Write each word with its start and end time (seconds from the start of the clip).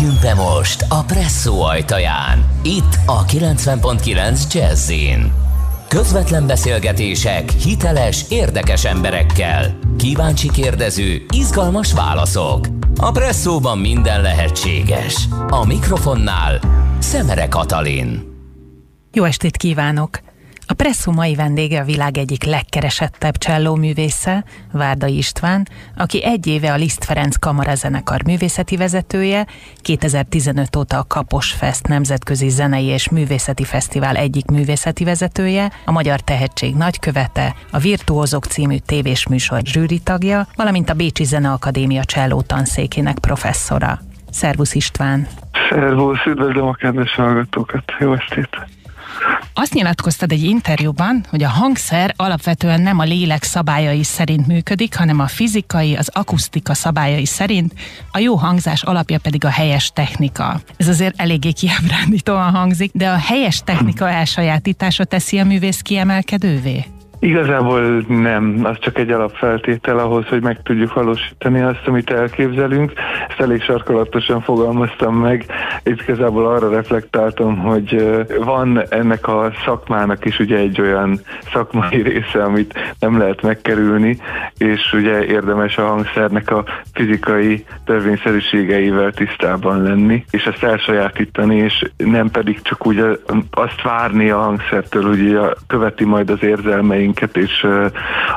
Lépjünk 0.00 0.20
be 0.20 0.34
most 0.34 0.84
a 0.88 1.04
Presszó 1.04 1.62
ajtaján. 1.62 2.44
Itt 2.62 2.98
a 3.06 3.24
90.9 3.24 4.52
Jazzin. 4.52 5.32
Közvetlen 5.88 6.46
beszélgetések 6.46 7.50
hiteles, 7.50 8.24
érdekes 8.28 8.84
emberekkel. 8.84 9.78
Kíváncsi 9.98 10.50
kérdező, 10.50 11.24
izgalmas 11.28 11.92
válaszok. 11.92 12.66
A 12.96 13.10
Presszóban 13.10 13.78
minden 13.78 14.22
lehetséges. 14.22 15.28
A 15.48 15.66
mikrofonnál 15.66 16.60
Szemere 16.98 17.48
Katalin. 17.48 18.22
Jó 19.12 19.24
estét 19.24 19.56
kívánok! 19.56 20.29
A 20.70 20.74
Presszó 20.74 21.12
mai 21.12 21.34
vendége 21.34 21.80
a 21.80 21.84
világ 21.84 22.18
egyik 22.18 22.44
legkeresettebb 22.44 23.36
cselló 23.36 23.74
művésze, 23.74 24.44
Várda 24.72 25.06
István, 25.06 25.68
aki 25.96 26.24
egy 26.24 26.46
éve 26.46 26.72
a 26.72 26.76
Liszt 26.76 27.04
Ferenc 27.04 27.36
Kamarazenekar 27.36 28.24
művészeti 28.24 28.76
vezetője, 28.76 29.46
2015 29.76 30.76
óta 30.76 30.98
a 30.98 31.04
Kapos 31.08 31.52
Fest 31.52 31.86
Nemzetközi 31.86 32.48
Zenei 32.48 32.84
és 32.84 33.08
Művészeti 33.08 33.64
Fesztivál 33.64 34.16
egyik 34.16 34.50
művészeti 34.50 35.04
vezetője, 35.04 35.72
a 35.84 35.92
Magyar 35.92 36.20
Tehetség 36.20 36.74
nagykövete, 36.74 37.54
a 37.70 37.78
Virtuózok 37.78 38.44
című 38.44 38.76
tévés 38.86 39.28
műsor 39.28 39.60
zsűri 39.64 39.98
tagja, 39.98 40.46
valamint 40.56 40.90
a 40.90 40.94
Bécsi 40.94 41.24
Zeneakadémia 41.24 42.04
cselló 42.04 42.40
tanszékének 42.40 43.18
professzora. 43.18 43.98
Szervusz 44.30 44.74
István! 44.74 45.26
Szervusz, 45.70 46.26
üdvözlöm 46.26 46.66
a 46.66 46.72
kedves 46.72 47.14
hallgatókat! 47.14 47.84
Jó 47.98 48.12
estét! 48.12 48.79
Azt 49.54 49.74
nyilatkoztad 49.74 50.32
egy 50.32 50.42
interjúban, 50.42 51.24
hogy 51.30 51.42
a 51.42 51.48
hangszer 51.48 52.14
alapvetően 52.16 52.80
nem 52.80 52.98
a 52.98 53.04
lélek 53.04 53.42
szabályai 53.42 54.02
szerint 54.02 54.46
működik, 54.46 54.96
hanem 54.96 55.20
a 55.20 55.26
fizikai, 55.26 55.96
az 55.96 56.10
akusztika 56.12 56.74
szabályai 56.74 57.26
szerint, 57.26 57.74
a 58.12 58.18
jó 58.18 58.34
hangzás 58.34 58.82
alapja 58.82 59.18
pedig 59.18 59.44
a 59.44 59.50
helyes 59.50 59.90
technika. 59.94 60.60
Ez 60.76 60.88
azért 60.88 61.20
eléggé 61.20 61.52
kiábrándítóan 61.52 62.50
hangzik, 62.54 62.90
de 62.94 63.10
a 63.10 63.16
helyes 63.16 63.62
technika 63.64 64.10
elsajátítása 64.10 65.04
teszi 65.04 65.38
a 65.38 65.44
művész 65.44 65.80
kiemelkedővé? 65.80 66.99
Igazából 67.22 68.04
nem, 68.08 68.60
az 68.62 68.76
csak 68.78 68.98
egy 68.98 69.10
alapfeltétel 69.10 69.98
ahhoz, 69.98 70.26
hogy 70.26 70.42
meg 70.42 70.62
tudjuk 70.62 70.94
valósítani 70.94 71.60
azt, 71.60 71.86
amit 71.86 72.10
elképzelünk. 72.10 72.92
Ezt 73.28 73.40
elég 73.40 73.62
sarkalatosan 73.62 74.40
fogalmaztam 74.40 75.16
meg. 75.16 75.46
Itt 75.84 76.02
igazából 76.02 76.46
arra 76.46 76.70
reflektáltam, 76.70 77.58
hogy 77.58 78.18
van 78.44 78.82
ennek 78.88 79.28
a 79.28 79.52
szakmának 79.64 80.24
is 80.24 80.38
ugye 80.38 80.56
egy 80.56 80.80
olyan 80.80 81.20
szakmai 81.52 82.02
része, 82.02 82.44
amit 82.44 82.94
nem 82.98 83.18
lehet 83.18 83.42
megkerülni, 83.42 84.18
és 84.58 84.92
ugye 84.92 85.24
érdemes 85.24 85.76
a 85.78 85.86
hangszernek 85.86 86.50
a 86.50 86.64
fizikai 86.92 87.64
törvényszerűségeivel 87.84 89.12
tisztában 89.12 89.82
lenni, 89.82 90.24
és 90.30 90.44
ezt 90.44 90.62
elsajátítani, 90.62 91.56
és 91.56 91.90
nem 91.96 92.30
pedig 92.30 92.62
csak 92.62 92.86
úgy 92.86 93.18
azt 93.50 93.82
várni 93.82 94.30
a 94.30 94.38
hangszertől, 94.38 95.02
hogy 95.08 95.38
követi 95.66 96.04
majd 96.04 96.30
az 96.30 96.42
érzelmeink 96.42 97.09
érzelmeinket 97.18 97.36
és 97.36 97.66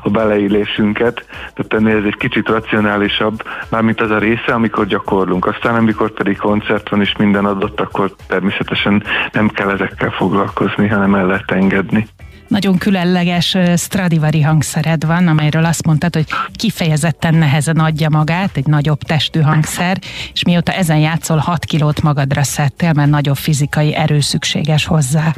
a 0.02 0.10
beleélésünket, 0.10 1.26
tehát 1.54 1.74
ennél 1.74 1.98
ez 1.98 2.04
egy 2.06 2.18
kicsit 2.18 2.48
racionálisabb, 2.48 3.44
mármint 3.70 4.02
az 4.02 4.12
a 4.12 4.18
része, 4.18 4.54
amikor 4.54 4.86
gyakorlunk. 4.86 5.46
Aztán 5.46 5.76
amikor 5.76 6.12
pedig 6.12 6.38
koncert 6.38 6.90
van 6.90 7.02
és 7.02 7.16
minden 7.18 7.46
adott, 7.46 7.80
akkor 7.80 8.16
természetesen 8.28 9.04
nem 9.32 9.48
kell 9.48 9.70
ezekkel 9.70 10.10
foglalkozni, 10.10 10.88
hanem 10.88 11.16
el 11.16 11.26
lehet 11.26 11.52
engedni 11.52 12.08
nagyon 12.48 12.78
különleges 12.78 13.58
Stradivari 13.76 14.42
hangszered 14.42 15.06
van, 15.06 15.28
amelyről 15.28 15.66
azt 15.66 15.86
mondtad, 15.86 16.14
hogy 16.14 16.26
kifejezetten 16.56 17.36
nehezen 17.36 17.80
adja 17.80 18.10
magát, 18.10 18.58
egy 18.58 18.66
nagyobb 18.66 19.00
testű 19.00 19.40
hangszer, 19.40 19.98
és 20.34 20.44
mióta 20.44 20.72
ezen 20.72 20.98
játszol 20.98 21.38
6 21.38 21.66
kilót 21.66 22.02
magadra 22.02 22.44
szedtél, 22.44 22.94
mert 22.94 23.10
nagyobb 23.10 23.36
fizikai 23.36 23.96
erő 23.96 24.20
szükséges 24.20 24.86
hozzá. 24.86 25.34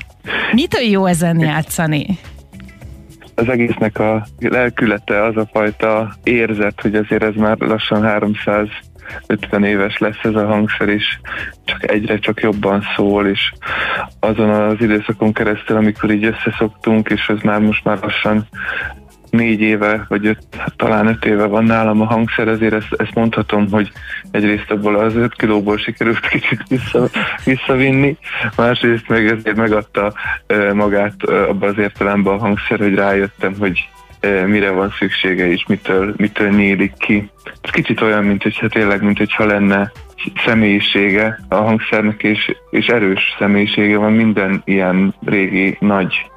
Mitől 0.52 0.82
jó 0.82 1.06
ezen 1.06 1.40
játszani? 1.40 2.20
Az 3.36 3.50
egésznek 3.50 4.00
a 4.00 4.26
lelkülete 4.40 5.24
az 5.24 5.38
a 5.38 5.50
fajta 5.52 6.14
érzet, 6.24 6.82
hogy 6.82 6.96
azért 6.96 7.24
ez 7.24 7.36
már 7.36 7.58
lassan 7.58 8.02
350 8.02 9.64
éves 9.64 9.98
lesz 9.98 10.24
ez 10.24 10.36
a 10.36 10.46
hangszer 10.46 10.90
is, 10.90 11.20
csak 11.64 11.92
egyre 11.92 12.20
csak 12.20 12.42
jobban 12.42 12.84
szól, 12.96 13.28
és 13.28 13.52
azon 14.20 14.50
az 14.50 14.76
időszakon 14.80 15.34
keresztül, 15.34 15.78
amikor 15.78 16.12
így 16.12 16.26
összeszoktunk, 16.26 17.10
és 17.10 17.28
ez 17.28 17.40
már 17.44 17.60
most 17.60 17.84
már 17.84 18.00
lassan 18.02 18.48
négy 19.36 19.62
éve, 19.62 20.06
vagy 20.08 20.26
öt, 20.26 20.48
talán 20.76 21.08
öt 21.08 21.26
éve 21.26 21.46
van 21.46 21.64
nálam 21.64 22.02
a 22.02 22.06
hangszer, 22.06 22.48
ezért 22.48 22.74
ezt, 22.74 22.94
ezt 22.98 23.14
mondhatom, 23.14 23.72
hogy 23.72 23.92
egyrészt 24.32 24.72
abból 24.72 24.96
az 24.96 25.16
öt 25.16 25.36
kilóból 25.36 25.78
sikerült 25.78 26.28
kicsit 26.28 26.64
vissza, 26.68 27.10
visszavinni, 27.44 28.18
másrészt 28.58 29.08
meg 29.08 29.28
ezért 29.28 29.56
megadta 29.56 30.14
magát 30.74 31.24
abban 31.24 31.70
az 31.70 31.78
értelemben 31.78 32.34
a 32.34 32.38
hangszer, 32.38 32.80
hogy 32.80 32.94
rájöttem, 32.94 33.56
hogy 33.60 33.90
mire 34.46 34.72
van 34.72 34.94
szüksége 35.00 35.48
és 35.48 35.66
mitől, 35.68 36.14
mitől 36.18 36.50
nyílik 36.50 36.94
ki. 36.98 37.30
Ez 37.62 37.70
kicsit 37.70 38.02
olyan, 38.02 38.24
mint 38.24 38.44
hogyha 38.44 38.68
tényleg, 38.68 39.02
mint 39.04 39.18
hogyha 39.18 39.46
lenne 39.46 39.92
személyisége 40.46 41.40
a 41.50 41.56
hangszernek, 41.56 42.24
és, 42.24 42.56
és 42.70 42.88
erős 42.88 43.36
személyisége 43.40 43.98
van 43.98 44.14
minden 44.14 44.62
ilyen 44.66 45.16
régi 45.26 45.78
nagy 45.80 46.30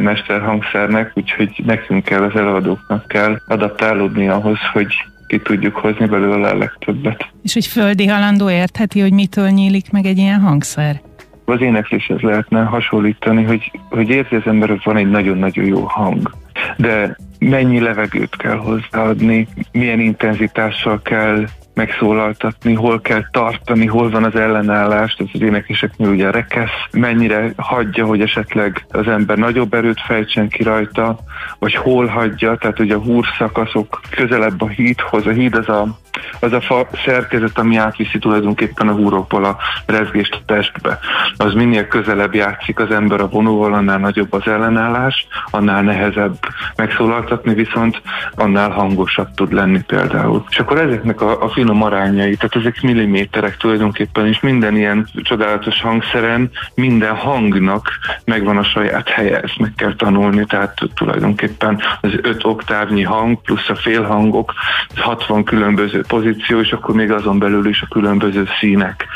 mesterhangszernek, 0.00 1.12
úgyhogy 1.14 1.62
nekünk 1.66 2.04
kell, 2.04 2.22
az 2.22 2.36
előadóknak 2.36 3.08
kell 3.08 3.40
adaptálódni 3.46 4.28
ahhoz, 4.28 4.58
hogy 4.72 4.94
ki 5.26 5.38
tudjuk 5.38 5.76
hozni 5.76 6.06
belőle 6.06 6.48
a 6.48 6.56
legtöbbet. 6.56 7.30
És 7.42 7.52
hogy 7.52 7.66
földi 7.66 8.06
halandó 8.06 8.50
értheti, 8.50 9.00
hogy 9.00 9.12
mitől 9.12 9.48
nyílik 9.48 9.90
meg 9.90 10.04
egy 10.04 10.18
ilyen 10.18 10.40
hangszer? 10.40 11.00
Az 11.44 11.60
énekléshez 11.60 12.20
lehetne 12.20 12.62
hasonlítani, 12.62 13.44
hogy, 13.44 13.70
hogy 13.90 14.08
érzi 14.08 14.34
az 14.34 14.42
ember, 14.44 14.68
hogy 14.68 14.80
van 14.84 14.96
egy 14.96 15.10
nagyon-nagyon 15.10 15.64
jó 15.64 15.80
hang, 15.80 16.30
de 16.76 17.16
mennyi 17.38 17.80
levegőt 17.80 18.36
kell 18.36 18.56
hozzáadni, 18.56 19.48
milyen 19.72 20.00
intenzitással 20.00 21.02
kell 21.02 21.44
megszólaltatni, 21.80 22.74
hol 22.74 23.00
kell 23.00 23.24
tartani, 23.30 23.86
hol 23.86 24.10
van 24.10 24.24
az 24.24 24.34
ellenállás, 24.34 25.16
ez 25.18 25.26
az 25.32 25.40
énekeseknél 25.40 26.08
ugye 26.08 26.30
rekesz, 26.30 26.78
mennyire 26.90 27.52
hagyja, 27.56 28.06
hogy 28.06 28.20
esetleg 28.20 28.86
az 28.90 29.08
ember 29.08 29.36
nagyobb 29.36 29.74
erőt 29.74 30.00
fejtsen 30.00 30.48
ki 30.48 30.62
rajta, 30.62 31.18
vagy 31.58 31.74
hol 31.74 32.06
hagyja, 32.06 32.56
tehát 32.56 32.80
ugye 32.80 32.94
a 32.94 33.02
húrszakaszok 33.02 34.00
közelebb 34.10 34.62
a 34.62 34.68
hídhoz, 34.68 35.26
a 35.26 35.30
híd 35.30 35.54
az 35.54 35.68
a 35.68 35.98
az 36.40 36.52
a 36.52 36.60
fa 36.60 36.88
szerkezet, 37.04 37.58
ami 37.58 37.76
átviszi 37.76 38.18
tulajdonképpen 38.18 38.88
a 38.88 38.92
húrókból 38.92 39.44
a 39.44 39.56
rezgést 39.86 40.34
a 40.34 40.42
testbe. 40.46 40.98
Az 41.36 41.52
minél 41.52 41.86
közelebb 41.86 42.34
játszik 42.34 42.78
az 42.78 42.90
ember 42.90 43.20
a 43.20 43.28
vonóval, 43.28 43.74
annál 43.74 43.98
nagyobb 43.98 44.32
az 44.32 44.46
ellenállás, 44.46 45.26
annál 45.50 45.82
nehezebb 45.82 46.38
megszólaltatni, 46.76 47.54
viszont 47.54 48.02
annál 48.34 48.70
hangosabb 48.70 49.34
tud 49.34 49.52
lenni 49.52 49.82
például. 49.86 50.44
És 50.50 50.58
akkor 50.58 50.80
ezeknek 50.80 51.20
a, 51.20 51.42
a 51.42 51.48
finom 51.48 51.82
arányai, 51.82 52.36
tehát 52.36 52.56
ezek 52.56 52.82
milliméterek 52.82 53.56
tulajdonképpen, 53.56 54.26
és 54.26 54.40
minden 54.40 54.76
ilyen 54.76 55.08
csodálatos 55.14 55.80
hangszeren, 55.80 56.50
minden 56.74 57.16
hangnak 57.16 57.88
megvan 58.24 58.56
a 58.56 58.64
saját 58.64 59.08
helye, 59.08 59.40
ezt 59.40 59.58
meg 59.58 59.72
kell 59.76 59.94
tanulni, 59.96 60.44
tehát 60.44 60.78
tulajdonképpen 60.94 61.80
az 62.00 62.10
öt 62.22 62.44
oktávnyi 62.44 63.02
hang 63.02 63.40
plusz 63.42 63.68
a 63.68 63.74
félhangok, 63.74 64.52
60 64.96 65.44
különböző 65.44 66.00
pozíció, 66.08 66.29
és 66.36 66.72
akkor 66.72 66.94
még 66.94 67.10
azon 67.10 67.38
belül 67.38 67.66
is 67.66 67.82
a 67.82 67.86
különböző 67.90 68.48
színek. 68.60 69.06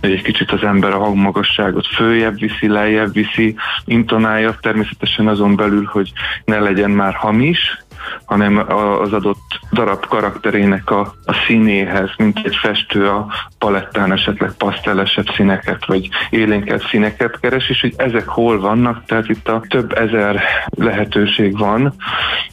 Egy 0.00 0.22
kicsit 0.22 0.50
az 0.50 0.62
ember 0.62 0.92
a 0.92 0.98
hangmagasságot 0.98 1.86
följebb 1.86 2.38
viszi, 2.38 2.68
lejjebb 2.68 3.12
viszi, 3.12 3.56
intonálja 3.84 4.58
természetesen 4.60 5.28
azon 5.28 5.56
belül, 5.56 5.84
hogy 5.84 6.12
ne 6.44 6.58
legyen 6.58 6.90
már 6.90 7.14
hamis, 7.14 7.83
hanem 8.24 8.64
az 9.00 9.12
adott 9.12 9.60
darab 9.72 10.06
karakterének 10.06 10.90
a, 10.90 11.00
a 11.24 11.32
színéhez, 11.46 12.10
mint 12.16 12.40
egy 12.44 12.56
festő 12.56 13.08
a 13.08 13.26
palettán 13.58 14.12
esetleg 14.12 14.52
pasztellesebb 14.52 15.26
színeket, 15.36 15.86
vagy 15.86 16.08
élénkebb 16.30 16.82
színeket 16.82 17.40
keres, 17.40 17.68
és 17.68 17.80
hogy 17.80 17.94
ezek 17.96 18.28
hol 18.28 18.60
vannak, 18.60 19.04
tehát 19.04 19.28
itt 19.28 19.48
a 19.48 19.62
több 19.68 19.92
ezer 19.92 20.42
lehetőség 20.70 21.58
van 21.58 21.94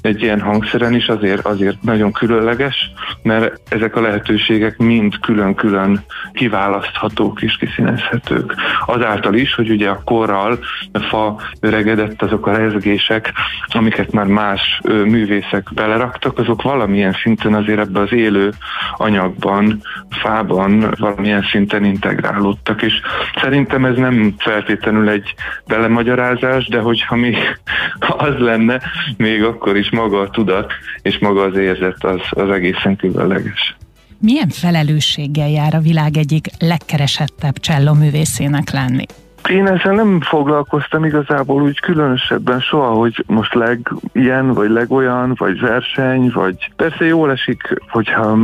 egy 0.01 0.21
ilyen 0.21 0.41
hangszeren 0.41 0.93
is, 0.93 1.07
azért, 1.07 1.45
azért 1.45 1.81
nagyon 1.81 2.11
különleges, 2.11 2.91
mert 3.23 3.61
ezek 3.69 3.95
a 3.95 4.01
lehetőségek 4.01 4.77
mind 4.77 5.19
külön-külön 5.19 6.03
kiválaszthatók 6.33 7.41
és 7.41 7.57
kiszínezhetők. 7.57 8.55
Azáltal 8.85 9.33
is, 9.33 9.55
hogy 9.55 9.69
ugye 9.69 9.89
a 9.89 10.01
korral 10.03 10.59
a 10.91 10.99
fa 10.99 11.39
öregedett 11.59 12.21
azok 12.21 12.47
a 12.47 12.55
rezgések, 12.55 13.33
amiket 13.67 14.11
már 14.11 14.25
más 14.25 14.81
művész 14.83 15.40
művészek 15.41 15.73
beleraktak, 15.73 16.37
azok 16.37 16.61
valamilyen 16.61 17.15
szinten 17.23 17.53
azért 17.53 17.79
ebbe 17.79 17.99
az 17.99 18.13
élő 18.13 18.51
anyagban, 18.97 19.81
fában 20.09 20.93
valamilyen 20.99 21.43
szinten 21.51 21.83
integrálódtak, 21.83 22.81
és 22.81 22.93
szerintem 23.41 23.85
ez 23.85 23.97
nem 23.97 24.33
feltétlenül 24.37 25.09
egy 25.09 25.33
belemagyarázás, 25.67 26.67
de 26.67 26.79
hogyha 26.79 27.15
mi 27.15 27.33
az 28.17 28.37
lenne, 28.37 28.81
még 29.17 29.43
akkor 29.43 29.77
is 29.77 29.89
maga 29.91 30.19
a 30.19 30.29
tudat 30.29 30.71
és 31.01 31.19
maga 31.19 31.41
az 31.41 31.57
érzet 31.57 32.03
az, 32.03 32.21
az 32.29 32.49
egészen 32.49 32.95
különleges. 32.95 33.75
Milyen 34.19 34.49
felelősséggel 34.49 35.49
jár 35.49 35.73
a 35.73 35.79
világ 35.79 36.17
egyik 36.17 36.47
legkeresettebb 36.59 37.59
cselloművészének 37.59 38.71
lenni? 38.71 39.05
Én 39.49 39.67
ezzel 39.67 39.93
nem 39.93 40.21
foglalkoztam 40.21 41.05
igazából 41.05 41.61
úgy 41.61 41.79
különösebben 41.79 42.59
soha, 42.59 42.89
hogy 42.89 43.23
most 43.27 43.53
leg 43.53 43.93
ilyen, 44.13 44.53
vagy 44.53 44.69
legolyan, 44.69 45.33
vagy 45.37 45.59
verseny, 45.59 46.31
vagy 46.33 46.71
persze 46.75 47.05
jól 47.05 47.31
esik, 47.31 47.81
hogyha 47.89 48.37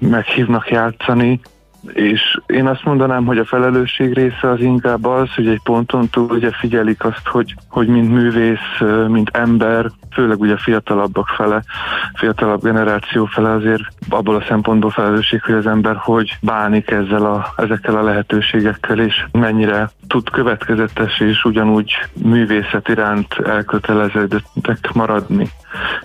meghívnak 0.00 0.70
játszani, 0.70 1.40
és 1.92 2.40
én 2.46 2.66
azt 2.66 2.84
mondanám, 2.84 3.24
hogy 3.24 3.38
a 3.38 3.44
felelősség 3.44 4.12
része 4.12 4.50
az 4.50 4.60
inkább 4.60 5.04
az, 5.04 5.34
hogy 5.34 5.48
egy 5.48 5.60
ponton 5.62 6.08
túl 6.08 6.30
ugye 6.30 6.50
figyelik 6.50 7.04
azt, 7.04 7.26
hogy, 7.28 7.54
hogy 7.68 7.86
mint 7.86 8.12
művész, 8.12 8.80
mint 9.08 9.30
ember, 9.32 9.90
főleg 10.12 10.40
ugye 10.40 10.56
fiatalabbak 10.56 11.28
fele, 11.28 11.62
fiatalabb 12.14 12.62
generáció 12.62 13.24
fele 13.24 13.50
azért 13.50 13.82
abból 14.08 14.36
a 14.36 14.44
szempontból 14.48 14.90
felelősség, 14.90 15.42
hogy 15.42 15.54
az 15.54 15.66
ember 15.66 15.96
hogy 15.96 16.36
bánik 16.40 16.90
ezzel 16.90 17.24
a, 17.24 17.52
ezekkel 17.56 17.96
a 17.96 18.02
lehetőségekkel, 18.02 18.98
és 18.98 19.24
mennyire 19.32 19.90
tud 20.06 20.30
következetes 20.30 21.20
és 21.20 21.44
ugyanúgy 21.44 21.92
művészet 22.12 22.88
iránt 22.88 23.34
elköteleződtek 23.44 24.92
maradni 24.92 25.48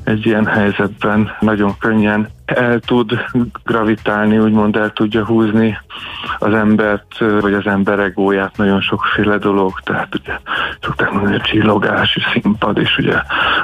egy 0.04 0.25
ilyen 0.25 0.46
helyzetben 0.46 1.32
nagyon 1.40 1.78
könnyen 1.80 2.30
el 2.50 2.80
tud 2.80 3.25
gravitálni, 3.63 4.38
úgymond 4.38 4.75
el 4.75 4.92
tudja 4.92 5.25
húzni 5.25 5.78
az 6.40 6.54
embert, 6.54 7.18
vagy 7.42 7.54
az 7.54 7.68
ember 7.68 8.00
egóját 8.00 8.57
nagyon 8.57 8.81
sokféle 8.81 9.38
dolog, 9.38 9.80
tehát 9.84 10.16
ugye 10.16 10.40
szokták 10.81 11.12
mondani, 11.12 11.31
hogy 11.31 11.42
csillogás, 11.42 12.18
színpad, 12.34 12.78
és 12.78 12.98
ugye 12.98 13.16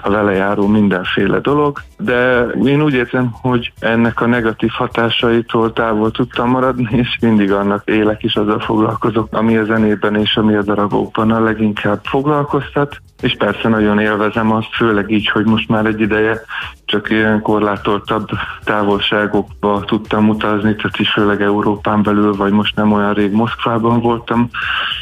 a 0.01 0.09
vele 0.09 0.31
járó 0.31 0.67
mindenféle 0.67 1.39
dolog, 1.39 1.81
de 1.97 2.41
én 2.65 2.81
úgy 2.81 2.93
érzem, 2.93 3.29
hogy 3.31 3.73
ennek 3.79 4.21
a 4.21 4.25
negatív 4.25 4.71
hatásaitól 4.71 5.73
távol 5.73 6.11
tudtam 6.11 6.49
maradni, 6.49 6.87
és 6.91 7.17
mindig 7.21 7.51
annak 7.51 7.81
élek 7.85 8.23
is 8.23 8.35
azzal 8.35 8.59
foglalkozok, 8.59 9.27
ami 9.31 9.57
a 9.57 9.65
zenében 9.65 10.15
és 10.15 10.37
ami 10.37 10.55
a 10.55 10.63
darabokban 10.63 11.31
a 11.31 11.39
leginkább 11.39 11.99
foglalkoztat, 12.03 13.01
és 13.25 13.35
persze 13.37 13.69
nagyon 13.69 13.99
élvezem 13.99 14.51
azt, 14.51 14.75
főleg 14.75 15.11
így, 15.11 15.29
hogy 15.29 15.45
most 15.45 15.69
már 15.69 15.85
egy 15.85 16.01
ideje 16.01 16.41
csak 16.85 17.09
ilyen 17.09 17.41
korlátoltabb 17.41 18.29
távolságokba 18.63 19.83
tudtam 19.85 20.29
utazni, 20.29 20.75
tehát 20.75 20.97
is 20.99 21.11
főleg 21.11 21.41
Európán 21.41 22.03
belül, 22.03 22.35
vagy 22.35 22.51
most 22.51 22.75
nem 22.75 22.91
olyan 22.91 23.13
rég 23.13 23.31
Moszkvában 23.31 23.99
voltam. 24.01 24.49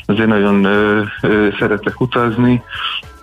Azért 0.06 0.28
nagyon 0.28 0.64
ö, 0.64 1.02
ö, 1.22 1.48
szeretek 1.60 2.02
utazni, 2.02 2.64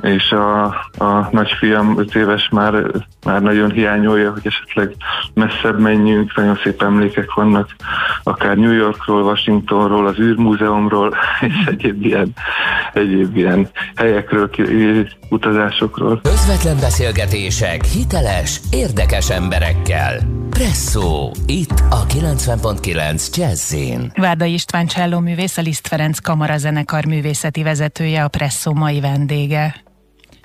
és 0.03 0.31
a, 0.31 0.65
a 0.99 1.29
nagyfiam 1.31 1.99
5 1.99 2.15
éves 2.15 2.49
már, 2.49 2.85
már 3.25 3.43
nagyon 3.43 3.71
hiányolja, 3.71 4.33
hogy 4.33 4.47
esetleg 4.47 4.95
messzebb 5.35 5.81
menjünk, 5.81 6.37
nagyon 6.37 6.59
szép 6.63 6.83
emlékek 6.83 7.33
vannak, 7.35 7.77
akár 8.23 8.57
New 8.57 8.73
Yorkról, 8.73 9.23
Washingtonról, 9.23 10.07
az 10.07 10.19
űrmúzeumról, 10.19 11.15
és 11.41 11.67
egyéb 11.67 12.05
ilyen, 12.05 12.33
egyéb 12.93 13.37
ilyen 13.37 13.69
helyekről, 13.95 14.51
utazásokról. 15.29 16.21
Közvetlen 16.23 16.77
beszélgetések 16.81 17.85
hiteles, 17.85 18.61
érdekes 18.71 19.31
emberekkel. 19.31 20.19
Presszó, 20.51 21.31
itt 21.47 21.83
a 21.91 22.07
90.9 22.07 23.37
Jazzin. 23.37 24.13
Várda 24.17 24.45
István 24.45 24.87
Cselló 24.87 25.19
művész, 25.19 25.57
a 25.57 25.63
Liszt 25.63 25.89
Ferenc 25.89 26.19
kamarazenekar 26.19 27.05
művészeti 27.05 27.63
vezetője, 27.63 28.25
a 28.25 28.29
Presszó 28.29 28.73
mai 28.75 29.01
vendége. 29.01 29.75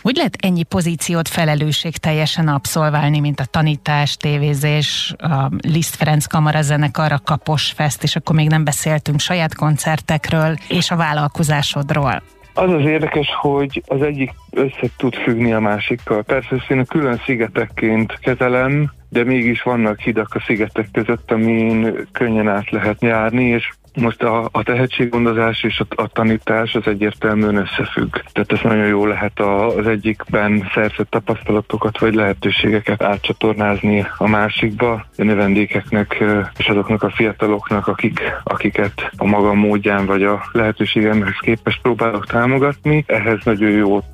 Hogy 0.06 0.16
lehet 0.16 0.38
ennyi 0.42 0.64
pozíciót 0.64 1.28
felelősség 1.28 1.98
teljesen 1.98 2.48
abszolválni, 2.48 3.20
mint 3.20 3.40
a 3.40 3.46
tanítás, 3.46 4.18
tévézés, 4.18 5.14
a 5.18 5.50
Liszt 5.62 5.96
Ferenc 5.96 6.26
kamarazenekar, 6.26 7.12
a 7.12 7.20
Kapos 7.24 7.72
Fest, 7.72 8.04
és 8.04 8.16
akkor 8.16 8.36
még 8.36 8.50
nem 8.50 8.64
beszéltünk 8.64 9.20
saját 9.20 9.56
koncertekről 9.56 10.56
és 10.70 10.92
a 10.92 10.96
vállalkozásodról. 10.96 12.22
Az 12.54 12.72
az 12.72 12.86
érdekes, 12.86 13.28
hogy 13.42 13.84
az 13.88 14.02
egyik 14.02 14.32
össze 14.52 14.90
tud 14.98 15.16
függni 15.16 15.54
a 15.54 15.60
másikkal. 15.60 16.24
Persze 16.24 16.56
ezt 16.56 16.72
én 16.72 16.80
a 16.80 16.86
külön 16.86 17.22
szigetekként 17.26 18.20
kezelem, 18.20 18.92
de 19.10 19.24
mégis 19.24 19.62
vannak 19.62 20.00
hidak 20.00 20.34
a 20.34 20.44
szigetek 20.46 20.88
között, 20.92 21.32
amin 21.32 22.08
könnyen 22.12 22.48
át 22.48 22.70
lehet 22.70 23.02
járni, 23.02 23.44
és 23.44 23.70
most 23.96 24.24
a, 24.24 24.50
a 24.52 24.64
tehetséggondozás 24.64 25.64
és 25.64 25.80
a, 25.80 26.02
a 26.02 26.08
tanítás 26.08 26.76
az 26.76 26.88
egyértelműen 26.88 27.56
összefügg. 27.56 28.16
Tehát 28.32 28.52
ez 28.52 28.60
nagyon 28.64 28.86
jó 28.86 29.06
lehet 29.06 29.40
a, 29.40 29.68
az 29.78 29.88
egyikben 29.88 30.70
szerzett 30.74 31.10
tapasztalatokat 31.10 32.00
vagy 32.00 32.14
lehetőségeket 32.14 33.04
átcsatornázni 33.04 34.06
a 34.18 34.28
másikba, 34.28 34.92
a 34.92 35.24
növendékeknek 35.24 36.24
és 36.58 36.68
azoknak 36.68 37.04
a 37.04 37.10
fiataloknak, 37.10 37.88
akik, 37.88 38.20
akiket 38.44 39.12
a 39.18 39.26
maga 39.26 39.54
módján 39.54 40.06
vagy 40.06 40.24
a 40.24 40.50
lehetőségemhez 40.52 41.38
képest 41.40 41.82
próbálok 41.82 42.26
támogatni. 42.26 43.04
Ehhez 43.08 43.40
nagyon 43.44 43.72
jót 43.72 44.06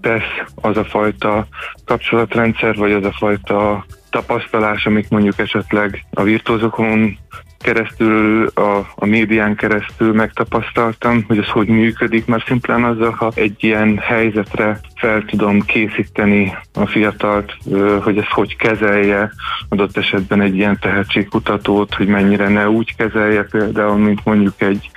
tesz 0.00 0.44
az 0.54 0.76
a 0.76 0.84
fajta 0.84 1.46
kapcsolatrendszer, 1.84 2.76
vagy 2.76 2.92
az 2.92 3.04
a 3.04 3.12
fajta 3.12 3.84
tapasztalás, 4.10 4.86
amit 4.86 5.10
mondjuk 5.10 5.38
esetleg 5.38 6.04
a 6.10 6.22
virtuózokon 6.22 7.18
keresztül, 7.62 8.46
a, 8.54 8.86
a 8.94 9.06
médián 9.06 9.56
keresztül 9.56 10.12
megtapasztaltam, 10.12 11.24
hogy 11.26 11.38
ez 11.38 11.48
hogy 11.48 11.68
működik, 11.68 12.26
mert 12.26 12.46
szimplán 12.46 12.84
azzal, 12.84 13.10
ha 13.10 13.30
egy 13.34 13.56
ilyen 13.64 13.98
helyzetre 13.98 14.80
fel 14.94 15.24
tudom 15.24 15.60
készíteni 15.60 16.56
a 16.74 16.86
fiatalt, 16.86 17.56
hogy 18.02 18.18
ez 18.18 18.28
hogy 18.30 18.56
kezelje, 18.56 19.32
adott 19.68 19.96
esetben 19.96 20.40
egy 20.40 20.56
ilyen 20.56 20.78
tehetségkutatót, 20.80 21.94
hogy 21.94 22.06
mennyire 22.06 22.48
ne 22.48 22.68
úgy 22.68 22.96
kezelje 22.96 23.42
például, 23.42 23.96
mint 23.96 24.24
mondjuk 24.24 24.60
egy, 24.62 24.90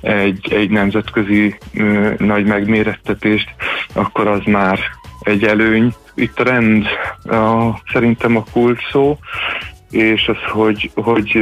egy, 0.00 0.52
egy 0.52 0.70
nemzetközi 0.70 1.58
nagy 2.18 2.44
megmérettetést, 2.44 3.54
akkor 3.92 4.26
az 4.26 4.42
már 4.44 4.78
egy 5.20 5.44
előny. 5.44 5.94
Itt 6.14 6.38
a 6.38 6.44
rend 6.44 6.86
a, 7.24 7.70
szerintem 7.92 8.36
a 8.36 8.44
kulcs 8.52 8.90
szó, 8.90 9.18
és 9.90 10.28
az, 10.28 10.50
hogy, 10.52 10.90
hogy 10.94 11.38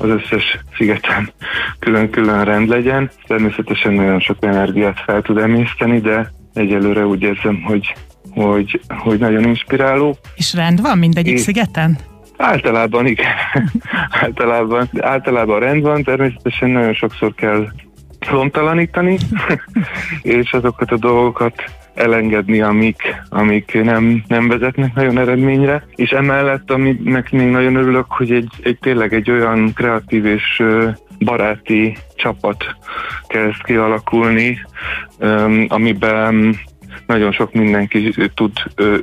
az 0.00 0.08
összes 0.08 0.58
szigeten 0.76 1.32
külön-külön 1.78 2.44
rend 2.44 2.68
legyen. 2.68 3.10
Természetesen 3.26 3.92
nagyon 3.92 4.20
sok 4.20 4.36
energiát 4.40 5.00
fel 5.00 5.22
tud 5.22 5.38
emészteni, 5.38 6.00
de 6.00 6.32
egyelőre 6.54 7.06
úgy 7.06 7.22
érzem, 7.22 7.62
hogy, 7.62 7.94
hogy, 8.30 8.80
hogy 8.88 9.18
nagyon 9.18 9.44
inspiráló. 9.44 10.16
És 10.34 10.54
rend 10.54 10.80
van 10.80 10.98
mindegyik 10.98 11.34
és 11.34 11.40
szigeten? 11.40 11.98
Általában 12.36 13.06
igen. 13.06 13.34
általában, 14.22 14.88
általában 15.00 15.60
rend 15.60 15.82
van, 15.82 16.02
természetesen 16.02 16.70
nagyon 16.70 16.94
sokszor 16.94 17.34
kell 17.34 17.68
lomtalanítani, 18.30 19.18
és 20.22 20.52
azokat 20.52 20.90
a 20.90 20.96
dolgokat 20.96 21.62
elengedni, 21.94 22.60
amik, 22.60 23.02
amik 23.28 23.82
nem, 23.82 24.24
nem 24.28 24.48
vezetnek 24.48 24.94
nagyon 24.94 25.18
eredményre, 25.18 25.86
és 25.94 26.10
emellett, 26.10 26.70
aminek 26.70 27.30
még 27.30 27.50
nagyon 27.50 27.76
örülök, 27.76 28.06
hogy 28.08 28.32
egy, 28.32 28.50
egy 28.62 28.78
tényleg 28.78 29.14
egy 29.14 29.30
olyan 29.30 29.72
kreatív 29.74 30.24
és 30.24 30.62
baráti 31.18 31.96
csapat 32.16 32.64
kezd 33.26 33.62
kialakulni, 33.62 34.58
amiben 35.68 36.56
nagyon 37.06 37.32
sok 37.32 37.52
mindenki 37.52 38.14
tud 38.34 38.52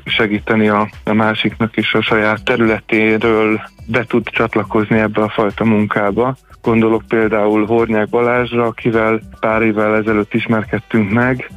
segíteni 0.05 0.67
a, 0.67 0.89
a 1.03 1.13
másiknak, 1.13 1.77
és 1.77 1.93
a 1.93 2.01
saját 2.01 2.43
területéről 2.43 3.61
be 3.87 4.03
tud 4.03 4.29
csatlakozni 4.29 4.99
ebbe 4.99 5.21
a 5.21 5.29
fajta 5.29 5.63
munkába. 5.63 6.35
Gondolok 6.61 7.03
például 7.07 7.65
Hornyák 7.65 8.09
Balázsra, 8.09 8.65
akivel 8.65 9.21
pár 9.39 9.61
évvel 9.61 9.95
ezelőtt 9.95 10.33
ismerkedtünk 10.33 11.11
meg, 11.11 11.49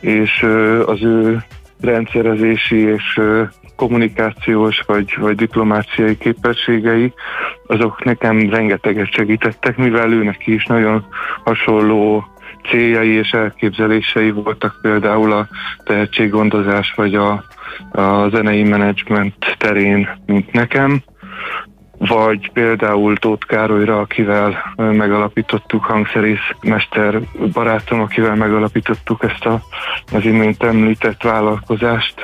és 0.00 0.46
az 0.86 1.02
ő 1.02 1.42
rendszerezési 1.80 2.76
és 2.76 3.20
kommunikációs 3.76 4.80
vagy, 4.86 5.16
vagy 5.18 5.34
diplomáciai 5.34 6.16
képességei, 6.16 7.12
azok 7.66 8.04
nekem 8.04 8.50
rengeteget 8.50 9.12
segítettek, 9.12 9.76
mivel 9.76 10.12
őnek 10.12 10.46
is 10.46 10.66
nagyon 10.66 11.06
hasonló 11.44 12.24
céljai 12.70 13.08
és 13.08 13.30
elképzelései 13.30 14.30
voltak 14.30 14.78
például 14.82 15.32
a 15.32 15.48
tehetséggondozás 15.84 16.92
vagy 16.96 17.14
a, 17.14 17.44
a 17.90 18.28
zenei 18.28 18.62
menedzsment 18.62 19.56
terén, 19.58 20.08
mint 20.26 20.52
nekem 20.52 21.02
vagy 22.06 22.50
például 22.52 23.16
Tóth 23.16 23.46
Károlyra, 23.46 23.98
akivel 23.98 24.74
megalapítottuk, 24.76 25.84
hangszerész 25.84 26.50
mester 26.60 27.20
barátom, 27.52 28.00
akivel 28.00 28.34
megalapítottuk 28.34 29.24
ezt 29.24 29.44
a, 29.44 29.62
az 30.12 30.24
imént 30.24 30.62
említett 30.62 31.22
vállalkozást, 31.22 32.20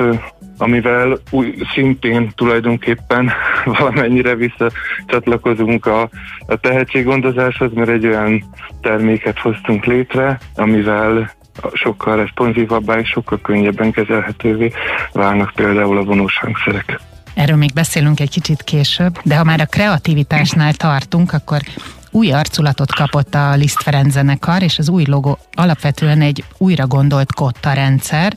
amivel 0.59 1.19
új, 1.31 1.55
szintén 1.75 2.31
tulajdonképpen 2.35 3.31
valamennyire 3.79 4.35
visszacsatlakozunk 4.35 5.87
a, 5.87 6.09
a 6.47 6.57
tehetséggondozáshoz, 6.57 7.73
mert 7.73 7.89
egy 7.89 8.07
olyan 8.07 8.45
terméket 8.81 9.39
hoztunk 9.39 9.85
létre, 9.85 10.39
amivel 10.55 11.31
sokkal 11.73 12.17
responsívabbá 12.17 12.99
és 12.99 13.09
sokkal 13.09 13.39
könnyebben 13.43 13.93
kezelhetővé 13.93 14.73
válnak 15.13 15.53
például 15.55 15.99
a 15.99 16.05
vonós 16.05 16.39
hangszerek. 16.39 17.01
Erről 17.39 17.57
még 17.57 17.73
beszélünk 17.73 18.21
egy 18.21 18.31
kicsit 18.31 18.63
később, 18.63 19.19
de 19.25 19.37
ha 19.37 19.45
már 19.45 19.61
a 19.61 19.67
kreativitásnál 19.67 20.75
tartunk, 20.75 21.33
akkor 21.33 21.61
új 22.11 22.33
arculatot 22.33 22.95
kapott 22.95 23.35
a 23.35 23.55
Liszt 23.55 23.83
Ferenc 23.83 24.13
zenekar, 24.13 24.63
és 24.63 24.79
az 24.79 24.89
új 24.89 25.05
logo 25.07 25.37
alapvetően 25.53 26.21
egy 26.21 26.45
újra 26.57 26.87
gondolt 26.87 27.33
kotta 27.33 27.73
rendszer, 27.73 28.37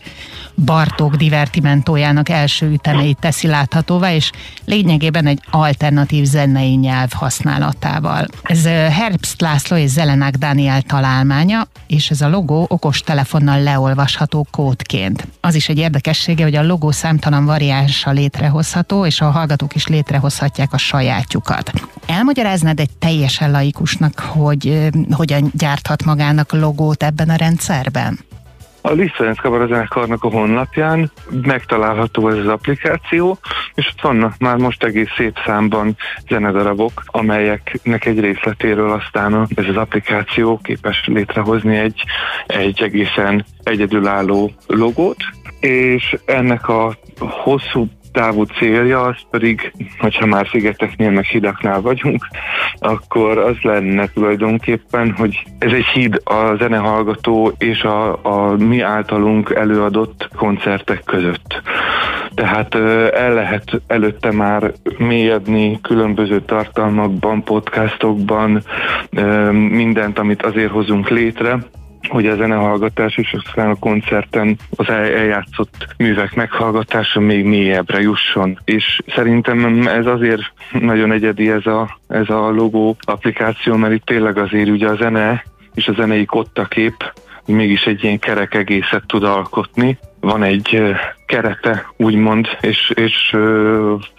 Bartók 0.66 1.16
divertimentójának 1.16 2.30
első 2.30 2.72
ütemeit 2.72 3.18
teszi 3.20 3.48
láthatóvá, 3.48 4.14
és 4.14 4.32
lényegében 4.66 5.26
egy 5.26 5.40
alternatív 5.50 6.26
zenei 6.26 6.76
nyelv 6.76 7.12
használatával. 7.12 8.26
Ez 8.44 8.66
Herbst 8.66 9.42
László 9.42 9.78
és 9.78 9.90
Zelenák 9.90 10.36
Dániel 10.36 10.82
találmánya, 10.82 11.68
és 11.88 12.10
ez 12.10 12.22
a 12.22 12.30
logó 12.30 12.66
okos 12.70 13.00
telefonnal 13.00 13.62
leolvasható 13.62 14.48
kódként. 14.52 15.28
Az 15.40 15.56
is 15.56 15.70
egy 15.70 15.78
érdekessége, 15.78 16.44
hogy 16.44 16.56
a 16.56 16.64
logó 16.64 16.92
számtalan 16.92 17.46
variánsa 17.46 18.12
létrehozható, 18.12 19.06
és 19.06 19.22
a 19.22 19.30
hallgatók 19.30 19.76
is 19.76 19.88
létrehozhatják 19.88 20.74
a 20.74 20.78
sajátjukat. 20.78 21.72
Elmagyaráznád 22.06 22.80
egy 22.80 22.90
teljesen 23.00 23.52
laikusnak, 23.52 24.20
hogy 24.20 24.90
hogyan 25.12 25.52
gyárthat 25.54 26.04
magának 26.04 26.52
logót 26.52 27.04
ebben 27.04 27.30
a 27.30 27.36
rendszerben? 27.36 28.20
A 28.82 28.92
Liszt 28.92 29.16
Ferenc 29.16 29.40
Kabarazenekarnak 29.40 30.24
a 30.24 30.30
honlapján 30.30 31.12
megtalálható 31.42 32.30
ez 32.30 32.38
az 32.38 32.48
applikáció, 32.48 33.38
és 33.74 33.88
ott 33.92 34.02
vannak 34.02 34.38
már 34.38 34.58
most 34.58 34.84
egész 34.84 35.10
szép 35.18 35.38
számban 35.46 35.98
zenedarabok, 36.30 37.04
amelyeknek 37.06 38.06
egy 38.06 38.20
részletéről 38.20 38.92
aztán 38.92 39.48
ez 39.56 39.66
az 39.66 39.78
applikáció 39.78 40.60
képes 40.64 41.06
létrehozni 41.06 41.78
egy, 41.78 42.04
egy 42.46 42.82
egészen 42.82 43.46
egyedülálló 43.64 44.52
logót, 44.68 45.24
és 45.60 46.18
ennek 46.26 46.68
a 46.68 46.98
hosszú 47.20 47.88
távú 48.12 48.44
célja, 48.44 49.02
az 49.02 49.16
pedig, 49.30 49.74
hogyha 50.00 50.26
már 50.26 50.48
szigeteknél 50.52 51.12
meg 51.12 51.24
hidaknál 51.24 51.82
vagyunk, 51.82 52.28
akkor 52.80 53.38
az 53.38 53.56
lenne 53.62 54.08
tulajdonképpen, 54.08 55.12
hogy 55.18 55.44
ez 55.60 55.72
egy 55.72 55.86
híd 55.86 56.22
a 56.24 56.56
zenehallgató 56.58 57.54
és 57.58 57.84
a, 57.84 58.20
a 58.24 58.56
mi 58.58 58.82
általunk 58.82 59.50
előadott 59.50 60.30
koncertek 60.36 61.04
között. 61.04 61.62
Tehát 62.36 62.76
el 63.14 63.34
lehet 63.34 63.82
előtte 63.88 64.32
már 64.32 64.72
mélyedni 64.98 65.80
különböző 65.82 66.42
tartalmakban, 66.42 67.44
podcastokban, 67.44 68.64
mindent, 69.70 70.20
amit 70.20 70.46
azért 70.46 70.72
hozunk 70.72 71.10
létre, 71.10 71.58
hogy 72.10 72.26
a 72.28 72.36
zenehallgatás 72.36 73.18
és 73.18 73.36
aztán 73.44 73.70
a 73.70 73.76
koncerten 73.76 74.58
az 74.76 74.90
eljátszott 74.90 75.88
művek 75.98 76.36
meghallgatása 76.36 77.20
még 77.20 77.46
mélyebbre 77.46 78.00
jusson. 78.00 78.60
És 78.66 79.02
szerintem 79.16 79.88
ez 79.88 80.06
azért 80.06 80.42
nagyon 80.72 81.12
egyedi 81.12 81.50
ez 81.50 81.66
a, 81.66 82.00
ez 82.08 82.30
a 82.30 82.50
logó 82.50 82.96
applikáció, 83.02 83.76
mert 83.76 83.94
itt 83.94 84.06
tényleg 84.06 84.38
azért 84.38 84.70
ugye 84.70 84.88
a 84.88 84.96
zene 84.96 85.44
és 85.74 85.88
a 85.88 85.94
zenei 85.94 86.26
kottakép 86.26 87.14
mégis 87.46 87.86
egy 87.86 88.04
ilyen 88.04 88.20
kerek 88.20 88.54
egészet 88.54 89.04
tud 89.08 89.24
alkotni. 89.24 89.98
Van 90.22 90.44
egy 90.44 90.82
kerete, 91.26 91.92
úgymond, 91.98 92.48
és, 92.62 92.90
és 92.96 93.36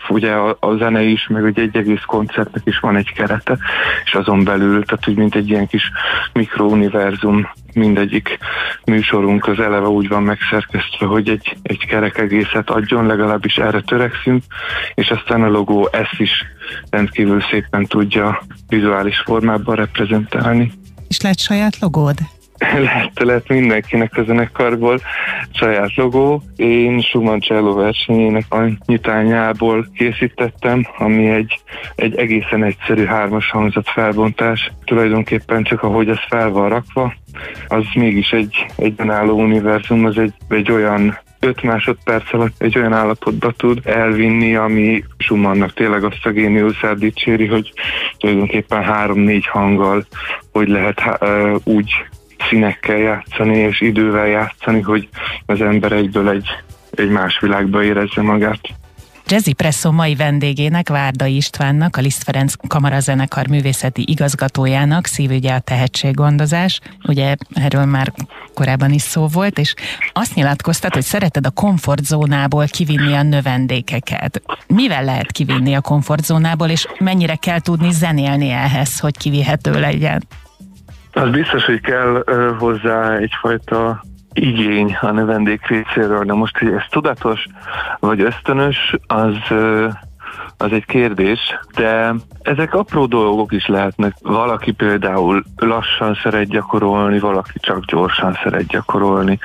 ugye 0.09 0.33
a, 0.33 0.57
a 0.61 0.77
zene 0.77 1.03
is, 1.03 1.27
meg 1.29 1.45
egy, 1.45 1.59
egy 1.59 1.77
egész 1.77 2.03
koncertnek 2.07 2.63
is 2.65 2.79
van 2.79 2.97
egy 2.97 3.13
kerete, 3.13 3.59
és 4.05 4.15
azon 4.15 4.45
belül, 4.45 4.85
tehát 4.85 5.09
úgy 5.09 5.17
mint 5.17 5.35
egy 5.35 5.49
ilyen 5.49 5.67
kis 5.67 5.91
mikrouniverzum 6.33 7.51
mindegyik 7.75 8.39
műsorunk 8.85 9.47
az 9.47 9.59
eleve 9.59 9.87
úgy 9.87 10.09
van 10.09 10.23
megszerkesztve, 10.23 11.07
hogy 11.07 11.29
egy, 11.29 11.57
egy 11.63 11.87
kerek 11.87 12.19
egészet 12.19 12.71
adjon, 12.71 13.07
legalábbis 13.07 13.57
erre 13.57 13.81
törekszünk, 13.81 14.43
és 14.95 15.11
aztán 15.11 15.43
a 15.43 15.49
logó 15.49 15.89
ezt 15.93 16.19
is 16.19 16.31
rendkívül 16.91 17.41
szépen 17.51 17.87
tudja 17.87 18.43
vizuális 18.69 19.19
formában 19.19 19.77
reprezentálni. 19.77 20.73
És 21.09 21.21
lett 21.21 21.39
saját 21.39 21.79
logód? 21.79 22.17
lehet, 22.87 23.11
lehet 23.19 23.49
mindenkinek 23.49 24.17
a 24.17 24.23
zenekarból 24.23 25.01
saját 25.53 25.95
logó. 25.95 26.43
Én 26.57 27.01
Schumann 27.01 27.41
Cello 27.41 27.75
versenyének 27.75 28.45
a 28.49 28.69
nyitányából 28.87 29.87
készítettem, 29.95 30.87
ami 30.99 31.29
egy, 31.29 31.61
egy 31.95 32.17
egészen 32.17 32.65
egyszerű 32.65 33.05
hármas 33.05 33.51
hangzat 33.51 33.89
felbontás. 33.89 34.73
Tulajdonképpen 34.85 35.63
csak 35.63 35.83
ahogy 35.83 36.09
ez 36.09 36.21
fel 36.29 36.51
van 36.51 36.69
rakva, 36.69 37.15
az 37.67 37.85
mégis 37.95 38.31
egy, 38.31 38.67
egy 38.77 38.95
önálló 38.97 39.41
univerzum, 39.41 40.05
az 40.05 40.19
egy, 40.19 40.35
egy 40.49 40.71
olyan 40.71 41.19
5 41.41 41.63
másodperc 41.63 42.35
alatt 42.35 42.55
egy 42.59 42.79
olyan 42.79 42.93
állapotba 42.93 43.51
tud 43.51 43.81
elvinni, 43.85 44.55
ami 44.57 45.05
Schumannnak 45.19 45.73
tényleg 45.73 46.05
azt 46.05 46.27
a 46.27 46.31
géniuszát 46.31 46.99
dicséri, 46.99 47.47
hogy 47.47 47.73
tulajdonképpen 48.19 48.83
három-négy 48.83 49.47
hanggal 49.47 50.05
hogy 50.53 50.69
lehet 50.69 51.03
uh, 51.21 51.57
úgy 51.65 51.91
színekkel 52.49 52.97
játszani 52.97 53.59
és 53.59 53.81
idővel 53.81 54.27
játszani, 54.27 54.81
hogy 54.81 55.09
az 55.47 55.61
ember 55.61 55.93
egyből 55.93 56.29
egy, 56.29 56.49
egy 56.91 57.09
más 57.09 57.39
világba 57.41 57.83
érezze 57.83 58.23
magát. 58.23 58.61
Jazzy 59.27 59.53
Presso 59.53 59.93
mai 59.93 60.15
vendégének, 60.15 60.89
Várda 60.89 61.27
Istvánnak, 61.27 61.97
a 61.97 62.01
Liszt 62.01 62.23
Ferenc 62.23 62.55
Kamarazenekar 62.69 63.47
művészeti 63.47 64.05
igazgatójának 64.07 65.07
szívügye 65.07 65.55
a 65.55 65.59
tehetséggondozás. 65.59 66.81
Ugye 67.09 67.35
erről 67.55 67.85
már 67.85 68.13
korábban 68.55 68.93
is 68.93 69.03
szó 69.03 69.27
volt, 69.27 69.59
és 69.59 69.75
azt 70.13 70.35
nyilatkoztat, 70.35 70.95
hogy 70.95 71.03
szereted 71.03 71.47
a 71.47 71.51
komfortzónából 71.51 72.67
kivinni 72.67 73.13
a 73.13 73.23
növendékeket. 73.23 74.43
Mivel 74.67 75.05
lehet 75.05 75.33
kivinni 75.33 75.75
a 75.75 75.81
komfortzónából, 75.81 76.69
és 76.69 76.87
mennyire 76.99 77.35
kell 77.35 77.61
tudni 77.61 77.93
zenélni 77.93 78.51
ehhez, 78.51 78.99
hogy 78.99 79.17
kivihető 79.17 79.81
legyen? 79.81 80.23
Az 81.13 81.31
biztos, 81.31 81.65
hogy 81.65 81.81
kell 81.81 82.25
hozzá 82.59 83.17
egyfajta 83.17 84.03
igény 84.33 84.97
a 85.01 85.11
növendék 85.11 85.67
részéről, 85.67 86.25
de 86.25 86.33
most, 86.33 86.59
hogy 86.59 86.69
ez 86.69 86.83
tudatos 86.91 87.47
vagy 88.01 88.21
ösztönös, 88.21 88.97
az, 89.07 89.37
az 90.57 90.73
egy 90.73 90.85
kérdés, 90.85 91.39
de 91.75 92.15
ezek 92.43 92.75
apró 92.75 93.07
dolgok 93.07 93.53
is 93.53 93.67
lehetnek. 93.67 94.15
Valaki 94.23 94.73
például 94.73 95.43
lassan 95.57 96.19
szeret 96.23 96.49
gyakorolni, 96.49 97.19
valaki 97.19 97.59
csak 97.59 97.85
gyorsan 97.85 98.39
szeret 98.43 98.67
gyakorolni. 98.67 99.39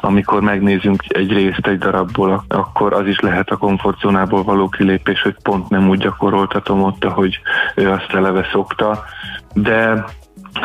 Amikor 0.00 0.40
megnézünk 0.40 1.02
egy 1.08 1.32
részt 1.32 1.66
egy 1.66 1.78
darabból, 1.78 2.44
akkor 2.48 2.92
az 2.92 3.06
is 3.06 3.20
lehet 3.20 3.50
a 3.50 3.56
komfortzónából 3.56 4.42
való 4.42 4.68
kilépés, 4.68 5.22
hogy 5.22 5.36
pont 5.42 5.68
nem 5.68 5.88
úgy 5.88 5.98
gyakoroltatom 5.98 6.82
ott, 6.82 7.04
ahogy 7.04 7.40
ő 7.74 7.90
azt 7.90 8.14
eleve 8.14 8.48
szokta. 8.52 9.04
De 9.52 10.04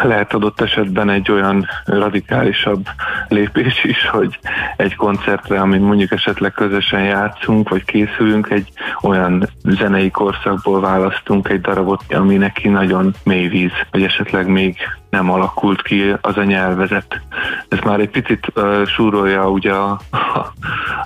lehet 0.01 0.33
adott 0.33 0.62
esetben 0.62 1.09
egy 1.09 1.31
olyan 1.31 1.67
radikálisabb 1.85 2.85
lépés 3.27 3.83
is, 3.83 4.07
hogy 4.07 4.39
egy 4.77 4.95
koncertre, 4.95 5.59
amit 5.59 5.81
mondjuk 5.81 6.12
esetleg 6.12 6.51
közösen 6.51 7.03
játszunk, 7.03 7.69
vagy 7.69 7.83
készülünk, 7.83 8.50
egy 8.50 8.67
olyan 9.01 9.50
zenei 9.63 10.12
korszakból 10.12 10.81
választunk 10.81 11.50
egy 11.50 11.62
darabot, 11.62 12.03
ami 12.09 12.35
neki 12.35 12.67
nagyon 12.67 13.13
mély 13.23 13.47
víz, 13.47 13.71
vagy 13.91 14.03
esetleg 14.03 14.47
még 14.47 14.77
nem 15.13 15.32
alakult 15.32 15.82
ki 15.82 16.13
az 16.22 16.38
a 16.38 16.43
nyelvezet. 16.43 17.22
Ez 17.67 17.79
már 17.79 18.00
egy 18.00 18.10
picit 18.10 18.48
uh, 18.55 18.86
súrolja 18.86 19.50
ugye 19.50 19.74
a, 19.74 20.00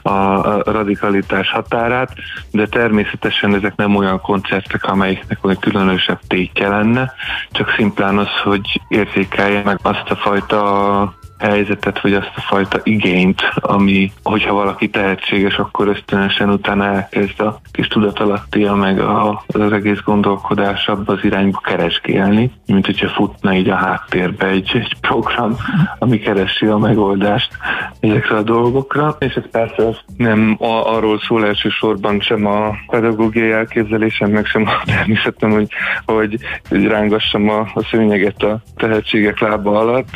a, 0.02 0.12
a 0.12 0.62
radikalitás 0.72 1.52
határát, 1.52 2.14
de 2.52 2.68
természetesen 2.68 3.56
ezek 3.56 3.76
nem 3.76 3.96
olyan 3.96 4.22
koncertek, 4.22 4.84
amelyiknek 4.84 5.46
olyan 5.46 5.60
különösebb 5.60 6.20
tétje 6.28 6.68
lenne, 6.68 7.14
csak 7.52 7.74
szimplán 7.78 8.18
az, 8.18 8.40
hogy 8.44 8.82
érzékelje 8.88 9.62
meg 9.64 9.80
azt 9.82 10.10
a 10.10 10.16
fajta 10.16 11.17
helyzetet, 11.40 12.02
vagy 12.02 12.14
azt 12.14 12.32
a 12.36 12.42
fajta 12.42 12.80
igényt, 12.84 13.42
ami, 13.56 14.12
hogyha 14.24 14.54
valaki 14.54 14.90
tehetséges, 14.90 15.58
akkor 15.58 15.88
ösztönösen 15.88 16.50
utána 16.50 16.86
elkezd 16.86 17.40
a 17.40 17.60
kis 17.72 17.88
tudatalattia, 17.88 18.76
meg 18.76 19.00
a, 19.00 19.44
az 19.48 19.72
egész 19.72 20.00
gondolkodás 20.06 20.88
abba 20.88 21.14
az 21.14 21.24
irányba 21.24 21.60
keresgélni, 21.60 22.52
mint 22.66 22.86
hogyha 22.86 23.08
futna 23.08 23.54
így 23.54 23.70
a 23.70 23.76
háttérbe 23.76 24.48
egy, 24.48 24.72
egy 24.74 24.96
program, 25.02 25.56
ami 26.00 26.20
keresi 26.20 26.66
a 26.66 26.78
megoldást 26.78 27.58
ezekre 28.00 28.36
a 28.36 28.42
dolgokra, 28.42 29.16
és 29.20 29.34
ez 29.34 29.50
persze 29.52 29.98
nem 30.18 30.56
a, 30.60 30.96
arról 30.96 31.20
szól 31.20 31.46
elsősorban 31.46 32.20
sem 32.20 32.46
a 32.46 32.76
pedagógiai 32.88 33.52
elképzelésem, 33.52 34.32
meg 34.32 34.46
sem 34.46 34.68
a 34.68 34.82
természetem, 34.96 35.52
hogy, 35.52 36.38
hogy 36.70 36.86
rángassam 36.86 37.50
a, 37.50 37.60
a 37.60 37.84
szőnyeget 37.92 38.44
a 38.44 38.60
tehetségek 38.76 39.40
lába 39.40 39.80
alatt. 39.80 40.10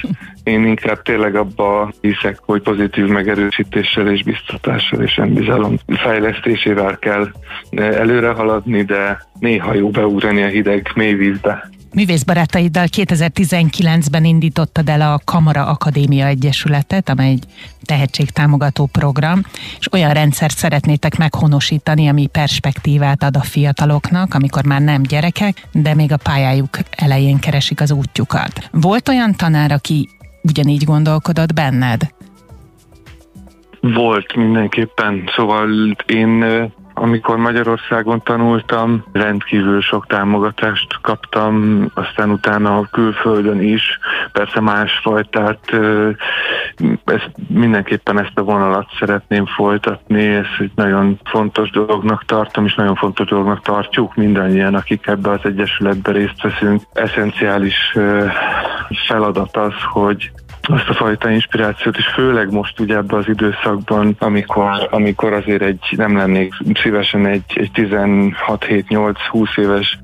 Én 0.43 0.65
inkább 0.65 1.01
tényleg 1.01 1.35
abba 1.35 1.93
hiszek, 2.01 2.39
hogy 2.45 2.61
pozitív 2.61 3.05
megerősítéssel 3.05 4.07
és 4.07 4.23
biztatással 4.23 5.01
és 5.01 5.17
önbizalom 5.17 5.77
fejlesztésével 5.87 6.97
kell 6.97 7.27
előre 7.71 8.29
haladni, 8.29 8.83
de 8.83 9.25
néha 9.39 9.73
jó 9.73 9.89
beugrani 9.89 10.43
a 10.43 10.47
hideg 10.47 10.91
mély 10.95 11.13
vízbe. 11.13 11.69
művészbarátaiddal 11.93 12.85
2019-ben 12.97 14.25
indítottad 14.25 14.89
el 14.89 15.01
a 15.01 15.19
Kamara 15.25 15.65
Akadémia 15.65 16.25
Egyesületet, 16.25 17.09
amely 17.09 17.29
egy 17.29 17.43
tehetségtámogató 17.85 18.85
program, 18.85 19.41
és 19.79 19.91
olyan 19.91 20.13
rendszert 20.13 20.57
szeretnétek 20.57 21.17
meghonosítani, 21.17 22.07
ami 22.07 22.27
perspektívát 22.27 23.23
ad 23.23 23.35
a 23.35 23.41
fiataloknak, 23.41 24.33
amikor 24.33 24.65
már 24.65 24.81
nem 24.81 25.01
gyerekek, 25.03 25.67
de 25.71 25.95
még 25.95 26.11
a 26.11 26.17
pályájuk 26.17 26.77
elején 26.91 27.39
keresik 27.39 27.81
az 27.81 27.91
útjukat. 27.91 28.69
Volt 28.71 29.09
olyan 29.09 29.35
tanár, 29.35 29.71
aki 29.71 30.09
ugyanígy 30.43 30.83
gondolkodott 30.83 31.53
benned? 31.53 32.01
Volt 33.79 34.35
mindenképpen, 34.35 35.29
szóval 35.35 35.95
én 36.05 36.43
amikor 36.93 37.37
Magyarországon 37.37 38.21
tanultam, 38.23 39.03
rendkívül 39.11 39.81
sok 39.81 40.07
támogatást 40.07 41.01
kaptam, 41.01 41.85
aztán 41.93 42.29
utána 42.29 42.77
a 42.77 42.87
külföldön 42.91 43.61
is, 43.61 43.99
persze 44.31 44.59
másfajtát, 44.59 45.59
ezt, 47.05 47.31
mindenképpen 47.47 48.19
ezt 48.19 48.31
a 48.37 48.43
vonalat 48.43 48.87
szeretném 48.99 49.45
folytatni, 49.45 50.25
ez 50.25 50.45
egy 50.59 50.71
nagyon 50.75 51.19
fontos 51.23 51.69
dolognak 51.69 52.25
tartom, 52.25 52.65
és 52.65 52.75
nagyon 52.75 52.95
fontos 52.95 53.27
dolognak 53.27 53.61
tartjuk 53.61 54.15
mindannyian, 54.15 54.75
akik 54.75 55.07
ebbe 55.07 55.29
az 55.29 55.41
egyesületbe 55.43 56.11
részt 56.11 56.41
veszünk. 56.41 56.81
Eszenciális 56.93 57.97
feladat 59.07 59.57
az, 59.57 59.73
hogy 59.91 60.31
azt 60.61 60.89
a 60.89 60.93
fajta 60.93 61.29
inspirációt, 61.29 61.97
és 61.97 62.05
főleg 62.05 62.51
most 62.51 62.79
ugye 62.79 62.95
ebben 62.95 63.19
az 63.19 63.27
időszakban, 63.27 64.15
amikor, 64.19 64.87
amikor 64.91 65.33
azért 65.33 65.61
egy, 65.61 65.79
nem 65.95 66.17
lennék 66.17 66.53
szívesen 66.73 67.25
egy, 67.25 67.43
egy 67.47 67.69
16-7-8-20 67.73 69.57
éves 69.57 69.99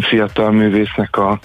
fiatal 0.00 0.50
művésznek 0.50 1.16
a, 1.16 1.38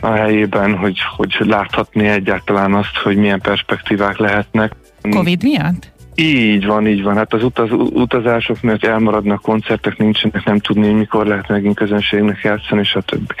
a 0.00 0.10
helyében, 0.10 0.76
hogy, 0.76 0.98
hogy 1.16 1.36
láthatni 1.38 2.08
egyáltalán 2.08 2.74
azt, 2.74 2.96
hogy 3.02 3.16
milyen 3.16 3.40
perspektívák 3.40 4.16
lehetnek. 4.16 4.72
Covid 5.10 5.42
miatt? 5.42 5.92
Így 6.22 6.66
van, 6.66 6.86
így 6.86 7.02
van. 7.02 7.16
Hát 7.16 7.32
az 7.32 7.44
utaz, 7.44 7.70
utazások 7.72 8.60
miatt 8.60 8.84
elmaradnak, 8.84 9.42
koncertek 9.42 9.96
nincsenek, 9.96 10.44
nem 10.44 10.58
tudni, 10.58 10.86
hogy 10.86 10.96
mikor 10.96 11.26
lehet 11.26 11.48
megint 11.48 11.76
közönségnek 11.76 12.40
játszani, 12.42 12.84
stb. 12.84 13.32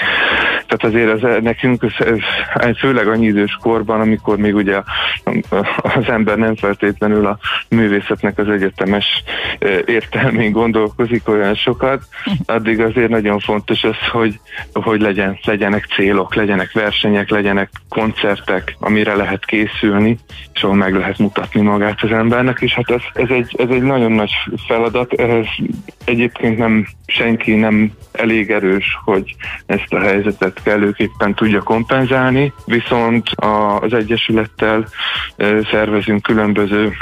Tehát 0.66 0.94
azért 0.94 1.22
az, 1.22 1.42
nekünk 1.42 1.82
ez, 1.82 2.76
főleg 2.78 3.08
annyi 3.08 3.26
idős 3.26 3.58
korban, 3.60 4.00
amikor 4.00 4.36
még 4.36 4.54
ugye 4.54 4.82
az 5.76 6.08
ember 6.08 6.36
nem 6.36 6.54
feltétlenül 6.54 7.26
a 7.26 7.38
művészetnek 7.68 8.38
az 8.38 8.48
egyetemes 8.48 9.22
értelmén 9.84 10.52
gondolkozik 10.52 11.28
olyan 11.28 11.54
sokat, 11.54 12.02
addig 12.46 12.80
azért 12.80 13.08
nagyon 13.08 13.38
fontos 13.38 13.84
az, 13.84 13.96
hogy, 14.10 14.40
hogy 14.72 15.00
legyen, 15.00 15.38
legyenek 15.44 15.84
célok, 15.84 16.34
legyenek 16.34 16.72
versenyek, 16.72 17.30
legyenek 17.30 17.70
koncertek, 17.88 18.76
amire 18.78 19.14
lehet 19.14 19.44
készülni, 19.44 20.18
és 20.54 20.62
ahol 20.62 20.76
meg 20.76 20.94
lehet 20.94 21.18
mutatni 21.18 21.60
magát 21.60 22.02
az 22.02 22.12
embernek, 22.12 22.58
és 22.60 22.69
hát 22.72 22.90
ez, 22.90 23.00
ez, 23.12 23.28
egy, 23.30 23.54
ez 23.58 23.68
egy 23.70 23.82
nagyon 23.82 24.12
nagy 24.12 24.32
feladat, 24.66 25.12
ehhez 25.12 25.46
egyébként 26.04 26.58
nem 26.58 26.86
senki 27.06 27.54
nem 27.54 27.92
elég 28.12 28.50
erős, 28.50 28.98
hogy 29.04 29.34
ezt 29.66 29.92
a 29.92 30.00
helyzetet 30.00 30.62
kellőképpen 30.62 31.34
tudja 31.34 31.62
kompenzálni, 31.62 32.52
viszont 32.64 33.28
az 33.34 33.92
Egyesülettel 33.92 34.86
szervezünk 35.70 36.22
különböző 36.22 36.92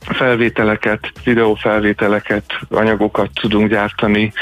felvételeket, 0.00 1.12
videófelvételeket, 1.24 2.44
anyagokat 2.70 3.30
tudunk 3.40 3.68
gyártani, 3.68 4.32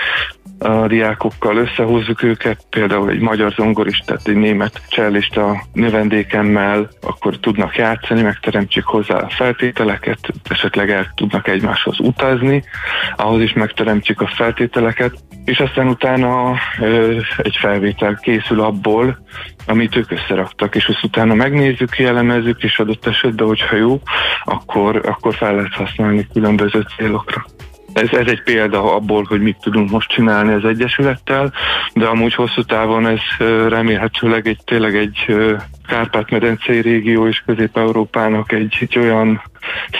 a 0.58 0.86
diákokkal 0.86 1.56
összehozzuk 1.56 2.22
őket, 2.22 2.66
például 2.70 3.10
egy 3.10 3.20
magyar 3.20 3.52
zongoristát, 3.52 4.28
egy 4.28 4.36
német 4.36 4.80
csellista 4.88 5.62
növendékemmel, 5.72 6.88
akkor 7.00 7.38
tudnak 7.38 7.76
játszani, 7.76 8.22
megteremtjük 8.22 8.86
hozzá 8.86 9.16
a 9.16 9.28
feltételeket, 9.28 10.18
esetleg 10.48 10.90
el 10.90 11.12
tudnak 11.14 11.48
egymáshoz 11.48 12.00
utazni, 12.00 12.64
ahhoz 13.16 13.40
is 13.40 13.52
megteremtjük 13.52 14.20
a 14.20 14.26
feltételeket, 14.26 15.12
és 15.44 15.58
aztán 15.58 15.88
utána 15.88 16.54
ö, 16.80 17.18
egy 17.36 17.56
felvétel 17.56 18.18
készül 18.22 18.60
abból, 18.60 19.18
amit 19.66 19.96
ők 19.96 20.10
összeraktak, 20.10 20.74
és 20.74 20.86
azt 20.86 21.04
utána 21.04 21.34
megnézzük, 21.34 21.90
kielemezzük, 21.90 22.62
és 22.62 22.78
adott 22.78 23.06
esetben, 23.06 23.46
hogyha 23.46 23.76
jó, 23.76 24.00
akkor, 24.44 25.00
akkor 25.06 25.34
fel 25.34 25.54
lehet 25.54 25.74
használni 25.74 26.26
különböző 26.32 26.84
célokra. 26.96 27.44
Ez, 27.96 28.12
ez 28.12 28.26
egy 28.26 28.42
példa 28.42 28.94
abból, 28.94 29.24
hogy 29.28 29.40
mit 29.40 29.56
tudunk 29.60 29.90
most 29.90 30.08
csinálni 30.08 30.52
az 30.52 30.64
Egyesülettel, 30.64 31.52
de 31.92 32.06
amúgy 32.06 32.34
hosszú 32.34 32.62
távon 32.62 33.06
ez 33.06 33.46
remélhetőleg 33.68 34.48
egy 34.48 34.58
tényleg 34.64 34.96
egy 34.96 35.36
Kárpát-medencei 35.86 36.80
régió 36.80 37.26
és 37.26 37.42
Közép-Európának 37.46 38.52
egy, 38.52 38.76
egy 38.80 38.98
olyan 38.98 39.42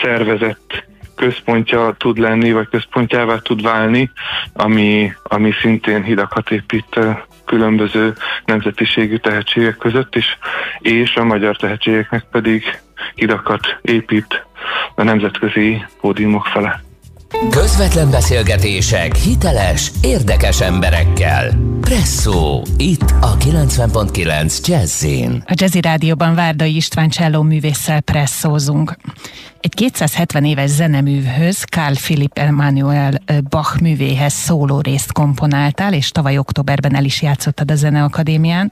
szervezett 0.03 0.85
központja 1.15 1.95
tud 1.99 2.19
lenni, 2.19 2.53
vagy 2.53 2.69
központjává 2.69 3.39
tud 3.39 3.63
válni, 3.63 4.11
ami, 4.53 5.13
ami 5.23 5.53
szintén 5.61 6.03
hidakat 6.03 6.51
épít 6.51 6.99
különböző 7.45 8.15
nemzetiségű 8.45 9.17
tehetségek 9.17 9.77
között 9.77 10.15
is, 10.15 10.39
és 10.79 11.15
a 11.15 11.25
magyar 11.25 11.57
tehetségeknek 11.57 12.25
pedig 12.31 12.81
hidakat 13.15 13.79
épít 13.83 14.47
a 14.95 15.03
nemzetközi 15.03 15.85
pódiumok 16.01 16.47
fele. 16.47 16.86
Közvetlen 17.51 18.11
beszélgetések 18.11 19.15
hiteles, 19.15 19.91
érdekes 20.03 20.61
emberekkel. 20.61 21.51
Presszó, 21.81 22.63
itt 22.77 23.15
a 23.21 23.37
90.9 23.37 24.67
Jazzin. 24.67 25.43
A 25.47 25.53
Jazzy 25.55 25.81
Rádióban 25.81 26.35
Várdai 26.35 26.77
István 26.77 27.09
Cselló 27.09 27.43
művésszel 27.43 28.01
presszózunk. 28.01 28.97
Egy 29.61 29.75
270 29.75 30.45
éves 30.45 30.71
zeneművhöz, 30.71 31.63
Carl 31.63 31.95
Philipp 31.95 32.39
Emanuel 32.39 33.13
Bach 33.49 33.81
művéhez 33.81 34.33
szóló 34.33 34.81
részt 34.81 35.13
komponáltál, 35.13 35.93
és 35.93 36.11
tavaly 36.11 36.39
októberben 36.39 36.95
el 36.95 37.05
is 37.05 37.23
játszottad 37.23 37.71
a 37.71 37.75
Zeneakadémián. 37.75 38.71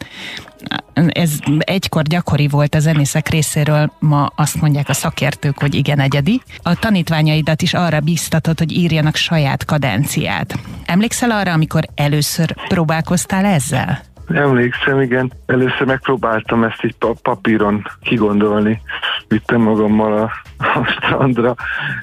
Ez 0.94 1.38
egykor 1.58 2.02
gyakori 2.02 2.48
volt 2.48 2.74
a 2.74 2.78
zenészek 2.78 3.28
részéről, 3.28 3.92
ma 3.98 4.32
azt 4.36 4.60
mondják 4.60 4.88
a 4.88 4.92
szakértők, 4.92 5.58
hogy 5.58 5.74
igen 5.74 6.00
egyedi. 6.00 6.42
A 6.62 6.74
tanítványaidat 6.74 7.62
is 7.62 7.74
arra 7.74 8.00
bíztatod, 8.00 8.58
hogy 8.58 8.72
írjanak 8.72 9.16
saját 9.16 9.64
kadenciát. 9.64 10.58
Emlékszel 10.86 11.30
arra, 11.30 11.52
amikor 11.52 11.84
először 11.94 12.54
próbálkoztál 12.68 13.44
ezzel? 13.44 14.02
Emlékszem, 14.28 15.00
igen. 15.00 15.32
Először 15.46 15.86
megpróbáltam 15.86 16.64
ezt 16.64 16.80
egy 16.82 16.94
papíron 17.22 17.86
kigondolni. 18.00 18.80
Vittem 19.28 19.60
magammal 19.60 20.12
a, 20.12 20.30
a 20.58 20.84
strandra 20.84 21.54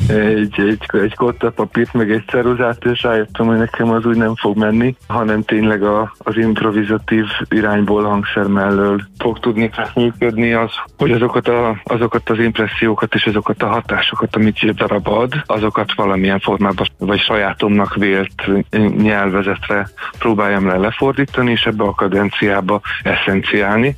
egy, 0.07 0.60
egy, 0.60 0.86
egy 0.91 1.15
kotta 1.15 1.51
papírt, 1.51 1.93
meg 1.93 2.12
egy 2.12 2.23
ceruzát, 2.27 2.86
és 2.86 3.03
rájöttem, 3.03 3.45
hogy 3.45 3.57
nekem 3.57 3.89
az 3.89 4.05
úgy 4.05 4.17
nem 4.17 4.36
fog 4.36 4.57
menni, 4.57 4.95
hanem 5.07 5.41
tényleg 5.41 5.84
a, 5.84 6.13
az 6.17 6.38
improvizatív 6.38 7.25
irányból 7.49 8.03
hangszer 8.03 8.47
mellől 8.47 9.01
fog 9.17 9.39
tudni 9.39 9.69
működni 9.95 10.53
az, 10.53 10.71
hogy 10.97 11.12
azokat, 11.12 11.47
a, 11.47 11.81
azokat 11.84 12.29
az 12.29 12.39
impressziókat 12.39 13.13
és 13.13 13.25
azokat 13.25 13.63
a 13.63 13.67
hatásokat, 13.67 14.36
amit 14.36 14.57
egy 14.62 14.73
darab 14.73 15.07
ad, 15.07 15.34
azokat 15.45 15.93
valamilyen 15.93 16.39
formában, 16.39 16.88
vagy 16.97 17.19
sajátomnak 17.19 17.95
vélt 17.95 18.49
nyelvezetre 18.97 19.89
próbáljam 20.19 20.67
le 20.67 20.77
lefordítani, 20.77 21.51
és 21.51 21.65
ebbe 21.65 21.84
akad 21.84 22.11
kadenciába 22.12 22.82
eszenciálni. 23.04 23.95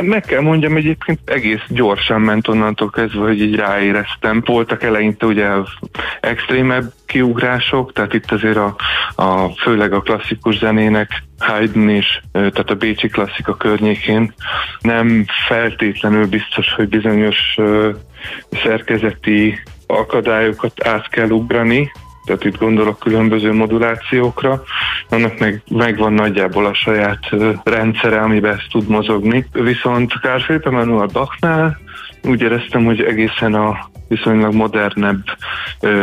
Meg 0.00 0.22
kell 0.22 0.40
mondjam, 0.40 0.76
egyébként 0.76 1.18
egész 1.24 1.62
gyorsan 1.68 2.20
ment 2.20 2.48
onnantól 2.48 2.90
kezdve, 2.90 3.20
hogy 3.20 3.40
így 3.40 3.54
ráéreztem. 3.54 4.42
Voltak 4.44 4.82
eleinte 4.82 5.26
ugye 5.26 5.46
extrémebb 6.20 6.92
kiugrások, 7.06 7.92
tehát 7.92 8.14
itt 8.14 8.32
azért 8.32 8.56
a, 8.56 8.76
a 9.14 9.48
főleg 9.48 9.92
a 9.92 10.00
klasszikus 10.00 10.58
zenének 10.58 11.22
Haydn 11.38 11.88
is, 11.88 12.22
tehát 12.32 12.70
a 12.70 12.74
Bécsi 12.74 13.08
klasszika 13.08 13.54
környékén 13.56 14.34
nem 14.80 15.24
feltétlenül 15.46 16.26
biztos, 16.26 16.72
hogy 16.72 16.88
bizonyos 16.88 17.56
szerkezeti 18.50 19.62
akadályokat 19.86 20.86
át 20.86 21.08
kell 21.08 21.30
ugrani, 21.30 21.90
tehát 22.24 22.44
itt 22.44 22.58
gondolok 22.58 22.98
különböző 22.98 23.52
modulációkra, 23.52 24.62
annak 25.08 25.38
meg 25.38 25.62
megvan 25.70 26.12
nagyjából 26.12 26.66
a 26.66 26.74
saját 26.74 27.28
rendszere, 27.64 28.20
amiben 28.20 28.52
ezt 28.52 28.68
tud 28.70 28.88
mozogni. 28.88 29.46
Viszont 29.52 30.12
Philipp 30.20 30.66
Emanuel 30.66 31.08
Bachnál 31.12 31.78
úgy 32.22 32.42
éreztem, 32.42 32.84
hogy 32.84 33.02
egészen 33.02 33.54
a 33.54 33.88
viszonylag 34.08 34.54
modernebb, 34.54 35.22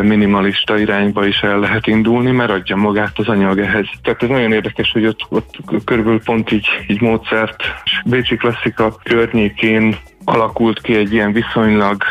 minimalista 0.01 0.77
irányba 0.77 1.25
is 1.25 1.39
el 1.39 1.59
lehet 1.59 1.87
indulni, 1.87 2.31
mert 2.31 2.51
adja 2.51 2.75
magát 2.75 3.19
az 3.19 3.27
anyag 3.27 3.59
ehhez. 3.59 3.85
Tehát 4.03 4.23
ez 4.23 4.29
nagyon 4.29 4.51
érdekes, 4.51 4.91
hogy 4.91 5.05
ott, 5.05 5.25
ott 5.29 5.57
körülbelül 5.85 6.21
pont 6.23 6.51
így, 6.51 6.67
így 6.87 7.01
módszert 7.01 7.63
Bécsi 8.05 8.35
klasszika 8.35 8.95
környékén 9.03 9.95
alakult 10.23 10.81
ki 10.81 10.95
egy 10.95 11.13
ilyen 11.13 11.31
viszonylag 11.31 12.03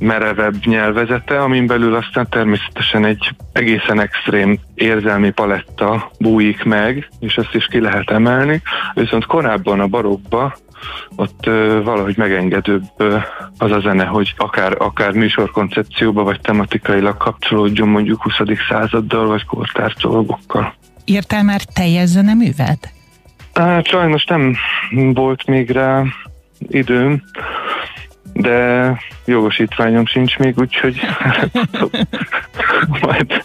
merevebb 0.00 0.64
nyelvezete, 0.64 1.40
amin 1.40 1.66
belül 1.66 1.94
aztán 1.94 2.26
természetesen 2.30 3.04
egy 3.04 3.30
egészen 3.52 4.00
extrém 4.00 4.58
érzelmi 4.74 5.30
paletta 5.30 6.10
bújik 6.18 6.64
meg, 6.64 7.08
és 7.20 7.36
ezt 7.36 7.54
is 7.54 7.66
ki 7.66 7.80
lehet 7.80 8.10
emelni. 8.10 8.62
Viszont 8.94 9.26
korábban 9.26 9.80
a 9.80 9.86
barokba 9.86 10.56
ott 11.16 11.46
ö, 11.46 11.80
valahogy 11.84 12.16
megengedőbb 12.16 12.82
ö, 12.96 13.16
az 13.58 13.70
a 13.70 13.80
zene, 13.80 14.04
hogy 14.04 14.34
akár, 14.36 14.74
akár 14.78 15.12
műsorkoncepcióba, 15.12 16.22
vagy 16.22 16.40
tematikailag 16.40 17.16
kapcsolódjon 17.16 17.88
mondjuk 17.88 18.22
20. 18.22 18.34
századdal, 18.68 19.26
vagy 19.26 19.44
kortárs 19.44 19.94
dolgokkal. 19.94 20.74
Írtál 21.04 21.42
már 21.42 21.60
teljes 21.64 22.08
zeneművet? 22.08 22.92
Hát 23.54 23.86
sajnos 23.86 24.24
nem 24.24 24.56
volt 25.14 25.46
még 25.46 25.70
rá 25.70 26.02
időm, 26.68 27.22
de 28.32 28.96
jogosítványom 29.24 30.06
sincs 30.06 30.38
még, 30.38 30.58
úgyhogy 30.58 31.00
majd 33.06 33.42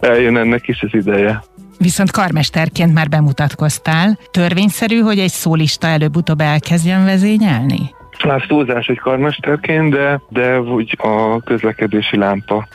eljön 0.00 0.36
ennek 0.36 0.68
is 0.68 0.82
az 0.82 0.90
ideje. 0.92 1.42
Viszont 1.78 2.10
karmesterként 2.10 2.94
már 2.94 3.08
bemutatkoztál. 3.08 4.18
Törvényszerű, 4.30 4.98
hogy 4.98 5.18
egy 5.18 5.30
szólista 5.30 5.86
előbb-utóbb 5.86 6.40
elkezdjen 6.40 7.04
vezényelni? 7.04 7.94
Már 8.24 8.46
túlzás 8.46 8.86
egy 8.86 8.98
karmesterként, 8.98 9.90
de, 9.90 10.20
de 10.28 10.60
úgy 10.60 10.96
a 10.98 11.40
közlekedési 11.40 12.16
lámpa 12.16 12.68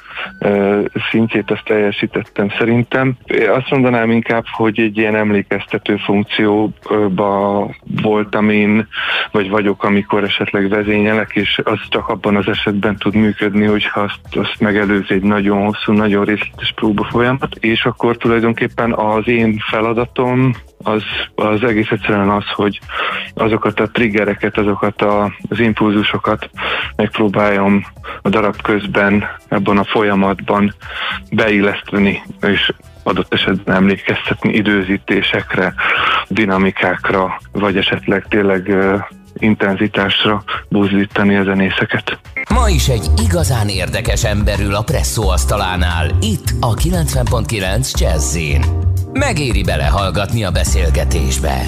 szintjét 1.11 1.51
ezt 1.51 1.63
teljesítettem 1.63 2.49
szerintem. 2.57 3.17
Azt 3.55 3.69
mondanám 3.69 4.11
inkább, 4.11 4.43
hogy 4.51 4.79
egy 4.79 4.97
ilyen 4.97 5.15
emlékeztető 5.15 5.95
funkcióba 5.95 7.69
voltam 8.01 8.49
én, 8.49 8.87
vagy 9.31 9.49
vagyok, 9.49 9.83
amikor 9.83 10.23
esetleg 10.23 10.69
vezényelek, 10.69 11.31
és 11.33 11.61
az 11.63 11.79
csak 11.89 12.07
abban 12.07 12.35
az 12.35 12.47
esetben 12.47 12.95
tud 12.95 13.15
működni, 13.15 13.65
hogyha 13.65 13.99
azt, 13.99 14.35
azt 14.35 14.59
megelőzi 14.59 15.13
egy 15.13 15.23
nagyon 15.23 15.65
hosszú, 15.65 15.93
nagyon 15.93 16.25
részletes 16.25 16.73
próba 16.75 17.03
folyamat, 17.03 17.55
és 17.59 17.85
akkor 17.85 18.17
tulajdonképpen 18.17 18.93
az 18.93 19.27
én 19.27 19.57
feladatom 19.69 20.51
az, 20.83 21.03
az 21.35 21.63
egész 21.63 21.91
egyszerűen 21.91 22.29
az, 22.29 22.45
hogy 22.47 22.79
azokat 23.33 23.79
a 23.79 23.89
triggereket, 23.89 24.57
azokat 24.57 25.01
a, 25.01 25.31
az 25.49 25.59
impulzusokat 25.59 26.49
megpróbáljam 26.95 27.85
a 28.21 28.29
darab 28.29 28.61
közben 28.61 29.25
ebben 29.47 29.77
a 29.77 29.83
folyamatban 29.83 30.16
beilleszteni, 31.31 32.21
és 32.41 32.73
adott 33.03 33.33
esetben 33.33 33.75
emlékeztetni 33.75 34.53
időzítésekre, 34.53 35.73
dinamikákra, 36.27 37.41
vagy 37.51 37.77
esetleg 37.77 38.25
tényleg 38.29 38.75
intenzitásra 39.33 40.43
buzdítani 40.69 41.35
a 41.35 41.43
zenészeket. 41.43 42.19
Ma 42.49 42.69
is 42.69 42.87
egy 42.87 43.09
igazán 43.25 43.69
érdekes 43.69 44.23
emberül 44.23 44.75
a 44.75 44.81
presszó 44.81 45.29
asztalánál, 45.29 46.09
itt 46.21 46.47
a 46.59 46.73
90.9 46.73 47.91
Jazzin. 47.99 48.65
Megéri 49.13 49.63
belehallgatni 49.63 50.43
a 50.43 50.51
beszélgetésbe. 50.51 51.61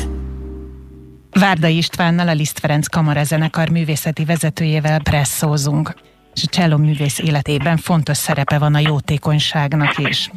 Várda 1.40 1.68
Istvánnal, 1.68 2.28
a 2.28 2.34
Liszt 2.34 2.60
Ferenc 2.60 2.88
Kamarazenekar 2.88 3.70
művészeti 3.70 4.26
vezetőjével 4.26 5.02
presszózunk. 5.02 5.94
És 6.40 6.46
a 6.46 6.50
cselló 6.50 6.78
művész 6.78 7.20
életében 7.20 7.78
fontos 7.78 8.18
szerepe 8.18 8.58
van 8.58 8.76
a 8.76 8.80
jótékonyságnak 8.80 9.98
is. 9.98 10.32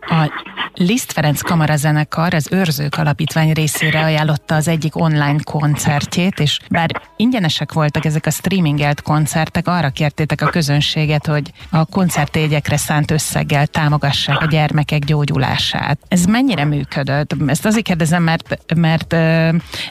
A 0.00 0.30
Liszt 0.74 1.12
Ferenc 1.12 1.40
Kamarazenekar 1.40 2.34
az 2.34 2.48
Őrzők 2.50 2.98
Alapítvány 2.98 3.52
részére 3.52 4.02
ajánlotta 4.02 4.54
az 4.54 4.68
egyik 4.68 4.96
online 4.96 5.38
koncertjét, 5.44 6.40
és 6.40 6.58
bár 6.70 6.90
ingyenesek 7.16 7.72
voltak 7.72 8.04
ezek 8.04 8.26
a 8.26 8.30
streamingelt 8.30 9.02
koncertek, 9.02 9.68
arra 9.68 9.90
kértétek 9.90 10.40
a 10.40 10.46
közönséget, 10.46 11.26
hogy 11.26 11.52
a 11.70 11.84
koncertjegyekre 11.84 12.76
szánt 12.76 13.10
összeggel 13.10 13.66
támogassák 13.66 14.40
a 14.40 14.46
gyermekek 14.46 15.04
gyógyulását. 15.04 15.98
Ez 16.08 16.24
mennyire 16.24 16.64
működött? 16.64 17.36
Ezt 17.46 17.66
azért 17.66 17.84
kérdezem, 17.84 18.22
mert, 18.22 18.74
mert 18.74 19.12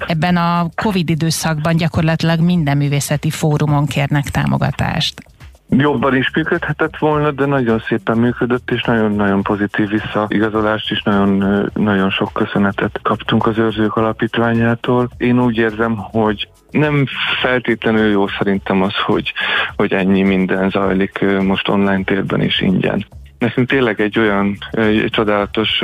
ebben 0.08 0.38
a 0.38 0.70
Covid 0.76 1.10
időszakban 1.10 1.76
gyakorlatilag 1.76 2.40
minden 2.40 2.78
művészeti 2.78 3.30
fórumon 3.30 3.86
kérnek 3.86 4.30
támogatást 4.30 5.30
jobban 5.78 6.16
is 6.16 6.32
működhetett 6.36 6.98
volna, 6.98 7.32
de 7.32 7.46
nagyon 7.46 7.84
szépen 7.88 8.18
működött, 8.18 8.72
és 8.72 8.84
nagyon-nagyon 8.84 9.44
pozitív 9.44 9.90
visszaigazolást 9.90 10.92
is, 10.92 11.02
nagyon, 11.04 11.70
nagyon 11.74 12.10
sok 12.10 12.34
köszönetet 12.34 13.00
kaptunk 13.04 13.46
az 13.46 13.58
őrzők 13.58 13.96
alapítványától. 13.96 15.10
Én 15.18 15.44
úgy 15.44 15.58
érzem, 15.58 15.96
hogy 15.98 16.48
nem 16.72 17.06
feltétlenül 17.42 18.10
jó 18.10 18.28
szerintem 18.28 18.82
az, 18.82 18.96
hogy, 19.06 19.34
hogy 19.76 19.94
ennyi 19.94 20.22
minden 20.22 20.70
zajlik 20.70 21.26
most 21.42 21.68
online 21.68 22.04
térben 22.04 22.42
is 22.42 22.62
ingyen. 22.62 23.06
Nekünk 23.42 23.70
tényleg 23.70 24.02
egy 24.02 24.20
olyan 24.20 24.58
egy 24.72 25.08
csodálatos 25.10 25.84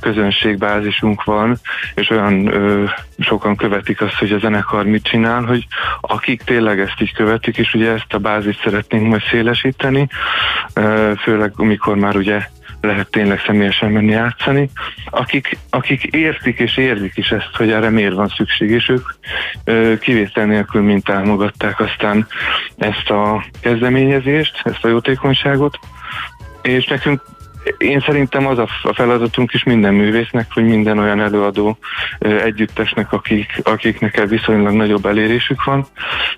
közönségbázisunk 0.00 1.24
van, 1.24 1.58
és 1.94 2.10
olyan 2.10 2.50
sokan 3.18 3.56
követik 3.56 4.00
azt, 4.00 4.18
hogy 4.18 4.32
a 4.32 4.38
zenekar 4.38 4.84
mit 4.84 5.02
csinál, 5.02 5.42
hogy 5.42 5.66
akik 6.00 6.42
tényleg 6.42 6.80
ezt 6.80 7.00
így 7.00 7.14
követik, 7.14 7.56
és 7.58 7.74
ugye 7.74 7.92
ezt 7.92 8.14
a 8.14 8.18
bázist 8.18 8.60
szeretnénk 8.62 9.08
majd 9.08 9.22
szélesíteni, 9.30 10.08
főleg 11.22 11.52
amikor 11.56 11.96
már 11.96 12.16
ugye 12.16 12.48
lehet 12.80 13.10
tényleg 13.10 13.40
személyesen 13.46 13.90
menni 13.90 14.10
játszani, 14.10 14.70
akik, 15.10 15.58
akik 15.70 16.04
értik 16.04 16.58
és 16.58 16.76
érzik 16.76 17.16
is 17.16 17.30
ezt, 17.30 17.56
hogy 17.56 17.70
erre 17.70 17.90
miért 17.90 18.14
van 18.14 18.28
szükség, 18.28 18.70
és 18.70 18.88
ők 18.88 19.98
kivétel 19.98 20.46
nélkül 20.46 20.82
mind 20.82 21.02
támogatták 21.02 21.80
aztán 21.80 22.26
ezt 22.76 23.10
a 23.10 23.44
kezdeményezést, 23.60 24.60
ezt 24.64 24.84
a 24.84 24.88
jótékonyságot, 24.88 25.78
és 26.62 26.86
nekünk 26.86 27.20
én 27.78 28.00
szerintem 28.00 28.46
az 28.46 28.58
a 28.58 28.68
feladatunk 28.94 29.52
is 29.52 29.62
minden 29.62 29.94
művésznek, 29.94 30.46
hogy 30.52 30.64
minden 30.64 30.98
olyan 30.98 31.20
előadó 31.20 31.78
együttesnek, 32.18 33.12
akik, 33.12 33.60
akiknek 33.62 34.28
viszonylag 34.28 34.74
nagyobb 34.74 35.06
elérésük 35.06 35.64
van, 35.64 35.86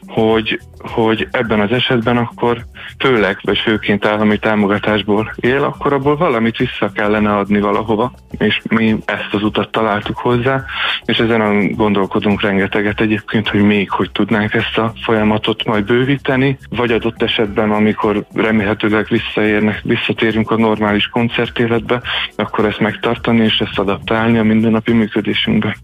hogy, 0.06 0.60
hogy 0.82 1.28
ebben 1.30 1.60
az 1.60 1.72
esetben 1.72 2.16
akkor 2.16 2.64
főleg, 2.98 3.38
vagy 3.42 3.58
főként 3.58 4.04
állami 4.04 4.38
támogatásból 4.38 5.34
él, 5.36 5.62
akkor 5.62 5.92
abból 5.92 6.16
valamit 6.16 6.56
vissza 6.56 6.90
kellene 6.94 7.36
adni 7.36 7.60
valahova, 7.60 8.12
és 8.38 8.60
mi 8.68 8.96
ezt 9.04 9.28
az 9.32 9.42
utat 9.42 9.70
találtuk 9.70 10.16
hozzá, 10.16 10.64
és 11.04 11.18
ezen 11.18 11.72
gondolkodunk 11.72 12.40
rengeteget 12.40 13.00
egyébként, 13.00 13.48
hogy 13.48 13.62
még 13.62 13.90
hogy 13.90 14.10
tudnánk 14.10 14.54
ezt 14.54 14.78
a 14.78 14.92
folyamatot 15.02 15.64
majd 15.64 15.84
bővíteni, 15.84 16.58
vagy 16.68 16.90
adott 16.90 17.22
esetben, 17.22 17.70
amikor 17.70 18.24
remélhetőleg 18.34 19.06
visszaérnek, 19.08 19.80
visszatérünk 19.82 20.50
a 20.50 20.56
normális 20.56 21.06
koncertéletbe, 21.06 22.02
akkor 22.36 22.64
ezt 22.64 22.80
megtartani 22.80 23.44
és 23.44 23.58
ezt 23.58 23.78
adaptálni 23.78 24.38
a 24.38 24.42
mindennapi 24.42 24.92
működésünkbe. 24.92 25.76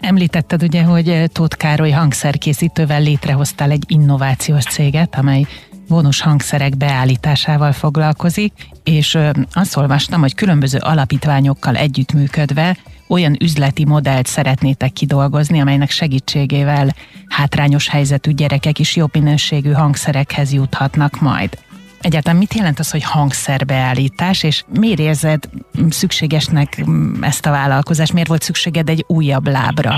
Említetted 0.00 0.62
ugye, 0.62 0.82
hogy 0.82 1.24
Tóth 1.32 1.56
Károly 1.56 1.90
hangszerkészítővel 1.90 3.00
létrehoztál 3.00 3.70
egy 3.70 3.84
innovációs 3.86 4.64
céget, 4.64 5.16
amely 5.18 5.46
vonós 5.88 6.20
hangszerek 6.20 6.76
beállításával 6.76 7.72
foglalkozik, 7.72 8.52
és 8.84 9.18
azt 9.52 9.76
olvastam, 9.76 10.20
hogy 10.20 10.34
különböző 10.34 10.78
alapítványokkal 10.78 11.76
együttműködve 11.76 12.76
olyan 13.08 13.36
üzleti 13.40 13.84
modellt 13.84 14.26
szeretnétek 14.26 14.92
kidolgozni, 14.92 15.60
amelynek 15.60 15.90
segítségével 15.90 16.94
hátrányos 17.28 17.88
helyzetű 17.88 18.30
gyerekek 18.30 18.78
is 18.78 18.96
jobb 18.96 19.10
minőségű 19.14 19.72
hangszerekhez 19.72 20.52
juthatnak 20.52 21.20
majd. 21.20 21.58
Egyáltalán 22.00 22.38
mit 22.38 22.54
jelent 22.54 22.78
az, 22.78 22.90
hogy 22.90 23.04
hangszerbeállítás, 23.04 24.42
és 24.42 24.62
miért 24.78 24.98
érzed 24.98 25.44
szükségesnek 25.88 26.84
ezt 27.20 27.46
a 27.46 27.50
vállalkozást? 27.50 28.12
Miért 28.12 28.28
volt 28.28 28.42
szükséged 28.42 28.88
egy 28.88 29.04
újabb 29.06 29.46
lábra? 29.46 29.96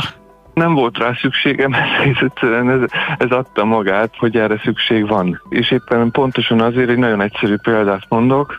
Nem 0.54 0.74
volt 0.74 0.98
rá 0.98 1.12
szükségem, 1.20 1.72
ez, 1.74 2.90
ez, 3.18 3.30
adta 3.30 3.64
magát, 3.64 4.14
hogy 4.18 4.36
erre 4.36 4.60
szükség 4.64 5.08
van. 5.08 5.42
És 5.48 5.70
éppen 5.70 6.10
pontosan 6.10 6.60
azért 6.60 6.88
egy 6.88 6.98
nagyon 6.98 7.20
egyszerű 7.20 7.56
példát 7.62 8.04
mondok, 8.08 8.56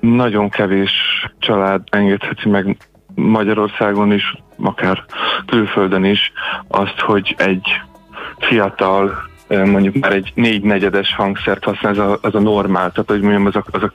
nagyon 0.00 0.48
kevés 0.48 0.92
család 1.38 1.82
engedheti 1.90 2.48
meg 2.48 2.76
Magyarországon 3.14 4.12
is, 4.12 4.34
akár 4.62 5.04
külföldön 5.46 6.04
is 6.04 6.32
azt, 6.68 7.00
hogy 7.00 7.34
egy 7.38 7.80
fiatal 8.38 9.29
mondjuk 9.58 9.94
már 9.94 10.12
egy 10.12 10.32
négy 10.34 10.62
negyedes 10.62 11.14
hangszert 11.14 11.64
használ, 11.64 11.92
az 11.92 11.98
a, 11.98 12.18
az 12.22 12.34
a 12.34 12.40
normál, 12.40 12.90
tehát 12.90 13.10
hogy 13.10 13.20
mondjam, 13.20 13.46
az 13.46 13.56
a, 13.56 13.64
az 13.70 13.82
a, 13.82 13.92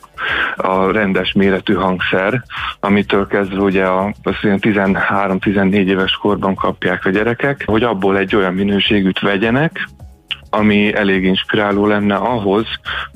a 0.67 0.91
rendes 0.91 1.33
méretű 1.33 1.73
hangszer, 1.73 2.43
amitől 2.79 3.27
kezdve 3.27 3.61
ugye 3.61 3.85
a, 3.85 4.13
az 4.23 4.35
13-14 4.41 5.71
éves 5.71 6.11
korban 6.11 6.55
kapják 6.55 7.05
a 7.05 7.09
gyerekek, 7.09 7.63
hogy 7.65 7.83
abból 7.83 8.17
egy 8.17 8.35
olyan 8.35 8.53
minőségűt 8.53 9.19
vegyenek, 9.19 9.87
ami 10.55 10.95
elég 10.95 11.23
inspiráló 11.23 11.85
lenne 11.87 12.15
ahhoz, 12.15 12.65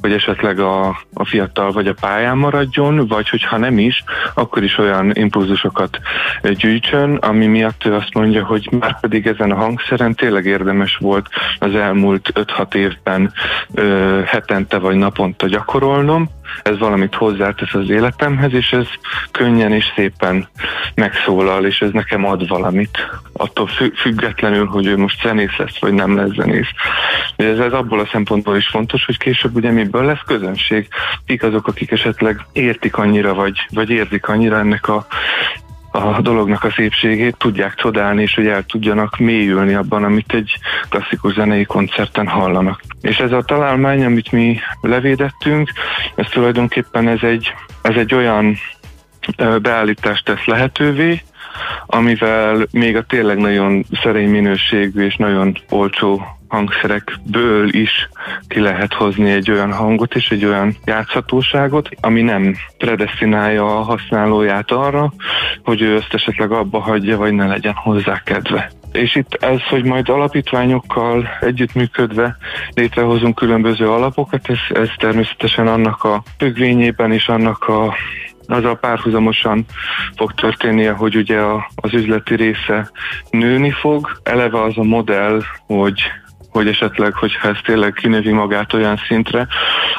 hogy 0.02 0.12
esetleg 0.12 0.60
a, 0.60 0.88
a 1.13 1.25
fiatal 1.25 1.71
vagy 1.71 1.88
a 1.88 1.93
pályán 1.93 2.38
maradjon, 2.38 3.08
vagy 3.08 3.30
hogyha 3.30 3.58
nem 3.58 3.78
is, 3.78 4.04
akkor 4.34 4.63
is 4.63 4.78
olyan 4.78 5.12
impulzusokat 5.13 5.99
gyűjtsön, 6.41 7.15
ami 7.15 7.45
miatt 7.45 7.86
ő 7.86 7.93
azt 7.93 8.13
mondja, 8.13 8.45
hogy 8.45 8.69
már 8.80 8.99
pedig 8.99 9.28
ezen 9.28 9.52
a 9.52 9.56
hangszeren 9.56 10.15
tényleg 10.15 10.45
érdemes 10.45 10.97
volt 10.97 11.28
az 11.60 11.75
elmúlt 11.75 12.32
5-6 12.34 12.73
évben 12.73 13.34
ö, 13.73 14.21
hetente 14.25 14.78
vagy 14.78 14.95
naponta 14.95 15.47
gyakorolnom, 15.47 16.30
ez 16.64 16.78
valamit 16.78 17.16
hozzátesz 17.16 17.74
az 17.74 17.90
életemhez, 17.90 18.54
és 18.54 18.72
ez 18.72 18.88
könnyen 19.32 19.74
és 19.74 19.86
szépen 19.96 20.48
megszólal, 20.96 21.66
és 21.66 21.82
ez 21.82 21.92
nekem 21.92 22.26
ad 22.26 22.48
valamit, 22.48 22.98
attól 23.34 23.68
függetlenül, 23.96 24.66
hogy 24.66 24.86
ő 24.86 24.98
most 24.98 25.22
zenész 25.22 25.58
lesz, 25.58 25.80
vagy 25.80 25.94
nem 25.94 26.16
lesz 26.16 26.34
zenész. 26.34 26.70
Ez, 27.36 27.60
ez 27.60 27.74
abból 27.74 28.00
a 28.00 28.10
szempontból 28.12 28.58
is 28.58 28.68
fontos, 28.68 29.06
hogy 29.06 29.18
később 29.18 29.56
ugye 29.56 29.72
miből 29.72 30.06
lesz 30.06 30.24
közönség, 30.26 30.88
kik 31.26 31.44
azok, 31.44 31.68
akik 31.68 31.92
esetleg 31.92 32.46
értik 32.54 32.98
annyira, 32.98 33.34
vagy, 33.34 33.66
vagy 33.70 33.90
érzik 33.90 34.28
annyira 34.28 34.58
ennek 34.58 34.88
a 34.88 35.08
a 35.91 36.21
dolognak 36.21 36.63
a 36.63 36.71
szépségét 36.71 37.38
tudják 37.38 37.73
csodálni, 37.73 38.21
és 38.21 38.36
hogy 38.36 38.47
el 38.47 38.63
tudjanak 38.63 39.17
mélyülni 39.17 39.73
abban, 39.73 40.04
amit 40.04 40.34
egy 40.34 40.58
klasszikus 40.89 41.34
zenei 41.34 41.65
koncerten 41.65 42.28
hallanak. 42.28 42.82
És 43.02 43.17
ez 43.17 43.32
a 43.32 43.41
találmány, 43.41 44.06
amit 44.06 44.32
mi 44.32 44.60
levédettünk, 44.82 45.71
ez 46.15 46.28
tulajdonképpen 46.30 47.08
ez 47.08 47.21
egy, 47.21 47.54
ez 47.82 47.95
egy 47.95 48.13
olyan 48.13 48.56
beállítást 49.62 50.25
tesz 50.25 50.45
lehetővé, 50.45 51.21
amivel 51.86 52.67
még 52.71 52.95
a 52.95 53.04
tényleg 53.04 53.38
nagyon 53.38 53.86
szerény 54.04 54.30
minőségű 54.30 55.06
és 55.06 55.15
nagyon 55.15 55.58
olcsó 55.69 56.38
hangszerekből 56.50 57.74
is 57.74 58.10
ki 58.48 58.60
lehet 58.60 58.94
hozni 58.94 59.32
egy 59.32 59.52
olyan 59.52 59.74
hangot 59.74 60.16
és 60.16 60.30
egy 60.30 60.46
olyan 60.46 60.76
játszhatóságot, 60.86 61.90
ami 62.02 62.22
nem 62.22 62.56
predestinálja 62.78 63.78
a 63.78 63.82
használóját 63.82 64.72
arra, 64.72 65.14
hogy 65.64 65.82
ő 65.82 65.96
ezt 65.96 66.14
esetleg 66.14 66.52
abba 66.52 66.80
hagyja, 66.80 67.18
vagy 67.18 67.34
ne 67.34 67.48
legyen 67.48 67.74
hozzá 67.74 68.22
kedve. 68.26 68.72
És 68.92 69.16
itt 69.16 69.38
ez, 69.44 69.62
hogy 69.70 69.84
majd 69.84 70.10
alapítványokkal 70.10 71.28
együttműködve 71.40 72.38
létrehozunk 72.74 73.36
különböző 73.36 73.90
alapokat, 73.90 74.50
ez, 74.50 74.78
ez 74.78 74.90
természetesen 74.98 75.68
annak 75.68 76.04
a 76.04 76.24
függvényében 76.38 77.12
és 77.12 77.28
annak 77.28 77.68
a 77.68 77.96
azzal 78.50 78.80
párhuzamosan 78.80 79.66
fog 80.16 80.34
történnie, 80.34 80.92
hogy 80.92 81.16
ugye 81.16 81.40
a, 81.40 81.70
az 81.76 81.94
üzleti 81.94 82.36
része 82.36 82.92
nőni 83.30 83.72
fog. 83.72 84.20
Eleve 84.24 84.62
az 84.62 84.78
a 84.78 84.84
modell, 84.84 85.42
hogy 85.68 86.02
hogy 86.50 86.68
esetleg, 86.68 87.14
hogyha 87.14 87.50
ez 87.50 87.58
tényleg 87.64 87.94
kinövi 87.94 88.32
magát 88.32 88.74
olyan 88.74 88.98
szintre, 89.08 89.48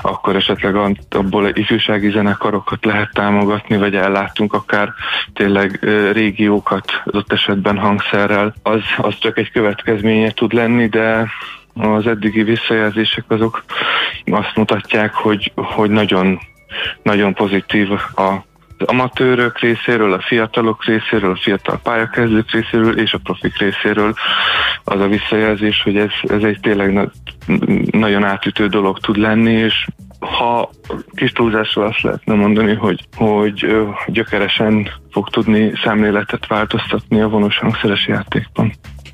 akkor 0.02 0.36
esetleg 0.36 0.76
abból 1.10 1.48
ifjúsági 1.52 2.10
zenekarokat 2.10 2.84
lehet 2.84 3.10
támogatni, 3.12 3.76
vagy 3.76 3.94
elláttunk 3.94 4.52
akár 4.52 4.92
tényleg 5.32 5.78
régiókat 6.12 7.02
ott 7.04 7.32
esetben 7.32 7.78
hangszerrel. 7.78 8.54
Az, 8.62 8.80
az 8.96 9.14
csak 9.18 9.38
egy 9.38 9.50
következménye 9.50 10.30
tud 10.30 10.52
lenni, 10.52 10.88
de 10.88 11.30
az 11.74 12.06
eddigi 12.06 12.42
visszajelzések 12.42 13.24
azok 13.28 13.64
azt 14.24 14.56
mutatják, 14.56 15.14
hogy, 15.14 15.52
hogy 15.54 15.90
nagyon, 15.90 16.40
nagyon 17.02 17.34
pozitív 17.34 17.90
a 18.14 18.48
amatőrök 18.84 19.58
részéről, 19.58 20.12
a 20.12 20.20
fiatalok 20.20 20.84
részéről, 20.84 21.30
a 21.30 21.40
fiatal 21.42 21.80
pályakezdők 21.82 22.50
részéről 22.50 22.98
és 22.98 23.12
a 23.12 23.18
profik 23.18 23.58
részéről 23.58 24.14
az 24.84 25.00
a 25.00 25.06
visszajelzés, 25.06 25.82
hogy 25.82 25.96
ez, 25.96 26.10
ez 26.22 26.42
egy 26.42 26.58
tényleg 26.60 26.92
na, 26.92 27.10
nagyon 27.90 28.24
átütő 28.24 28.66
dolog 28.66 28.98
tud 28.98 29.16
lenni, 29.16 29.52
és 29.52 29.86
ha 30.20 30.70
kis 31.14 31.32
túlzással 31.32 31.86
azt 31.86 32.00
lehetne 32.00 32.34
mondani, 32.34 32.74
hogy, 32.74 33.04
hogy 33.16 33.76
gyökeresen 34.06 34.88
fog 35.10 35.28
tudni 35.28 35.72
szemléletet 35.84 36.46
változtatni 36.46 37.20
a 37.20 37.28
vonós 37.28 37.58
hangszeres 37.58 38.06
játékban. 38.06 38.72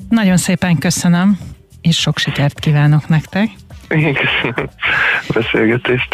Nagyon 0.08 0.36
szépen 0.36 0.78
köszönöm, 0.78 1.38
és 1.80 2.00
sok 2.00 2.18
sikert 2.18 2.60
kívánok 2.60 3.08
nektek! 3.08 3.48
Én 3.88 4.14
köszönöm 4.14 4.68
a 5.28 5.32
beszélgetést. 5.32 6.08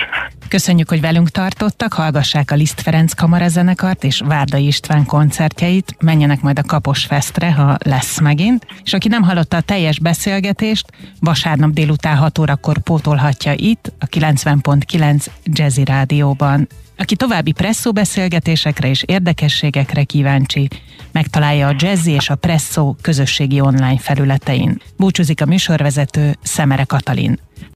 Köszönjük, 0.49 0.89
hogy 0.89 1.01
velünk 1.01 1.29
tartottak, 1.29 1.93
hallgassák 1.93 2.51
a 2.51 2.55
Liszt 2.55 2.81
Ferenc 2.81 3.13
kamarazenekart 3.13 4.05
és 4.05 4.23
Várda 4.25 4.57
István 4.57 5.05
koncertjeit, 5.05 5.97
menjenek 6.01 6.41
majd 6.41 6.59
a 6.59 6.63
Kapos 6.63 7.05
Festre, 7.05 7.53
ha 7.53 7.77
lesz 7.85 8.21
megint, 8.21 8.67
és 8.85 8.93
aki 8.93 9.09
nem 9.09 9.23
hallotta 9.23 9.57
a 9.57 9.61
teljes 9.61 9.99
beszélgetést, 9.99 10.87
vasárnap 11.21 11.71
délután 11.71 12.17
6 12.17 12.39
órakor 12.39 12.79
pótolhatja 12.79 13.53
itt, 13.57 13.93
a 13.99 14.07
90.9 14.07 15.27
Jazzy 15.45 15.85
Rádióban. 15.85 16.69
Aki 16.99 17.17
további 17.17 17.53
presszó 17.53 17.93
beszélgetésekre 17.93 18.89
és 18.89 19.03
érdekességekre 19.07 20.05
kíváncsi, 20.05 20.69
megtalálja 21.13 21.69
a 21.69 21.75
Jazzy 21.79 22.11
és 22.11 22.31
a 22.31 22.35
Presszó 22.35 22.97
közösségi 23.03 23.61
online 23.61 23.99
felületein. 23.99 24.81
Búcsúzik 24.97 25.41
a 25.41 25.47
műsorvezető 25.47 26.37
Szemere 26.43 26.85
Katalin. 26.85 27.39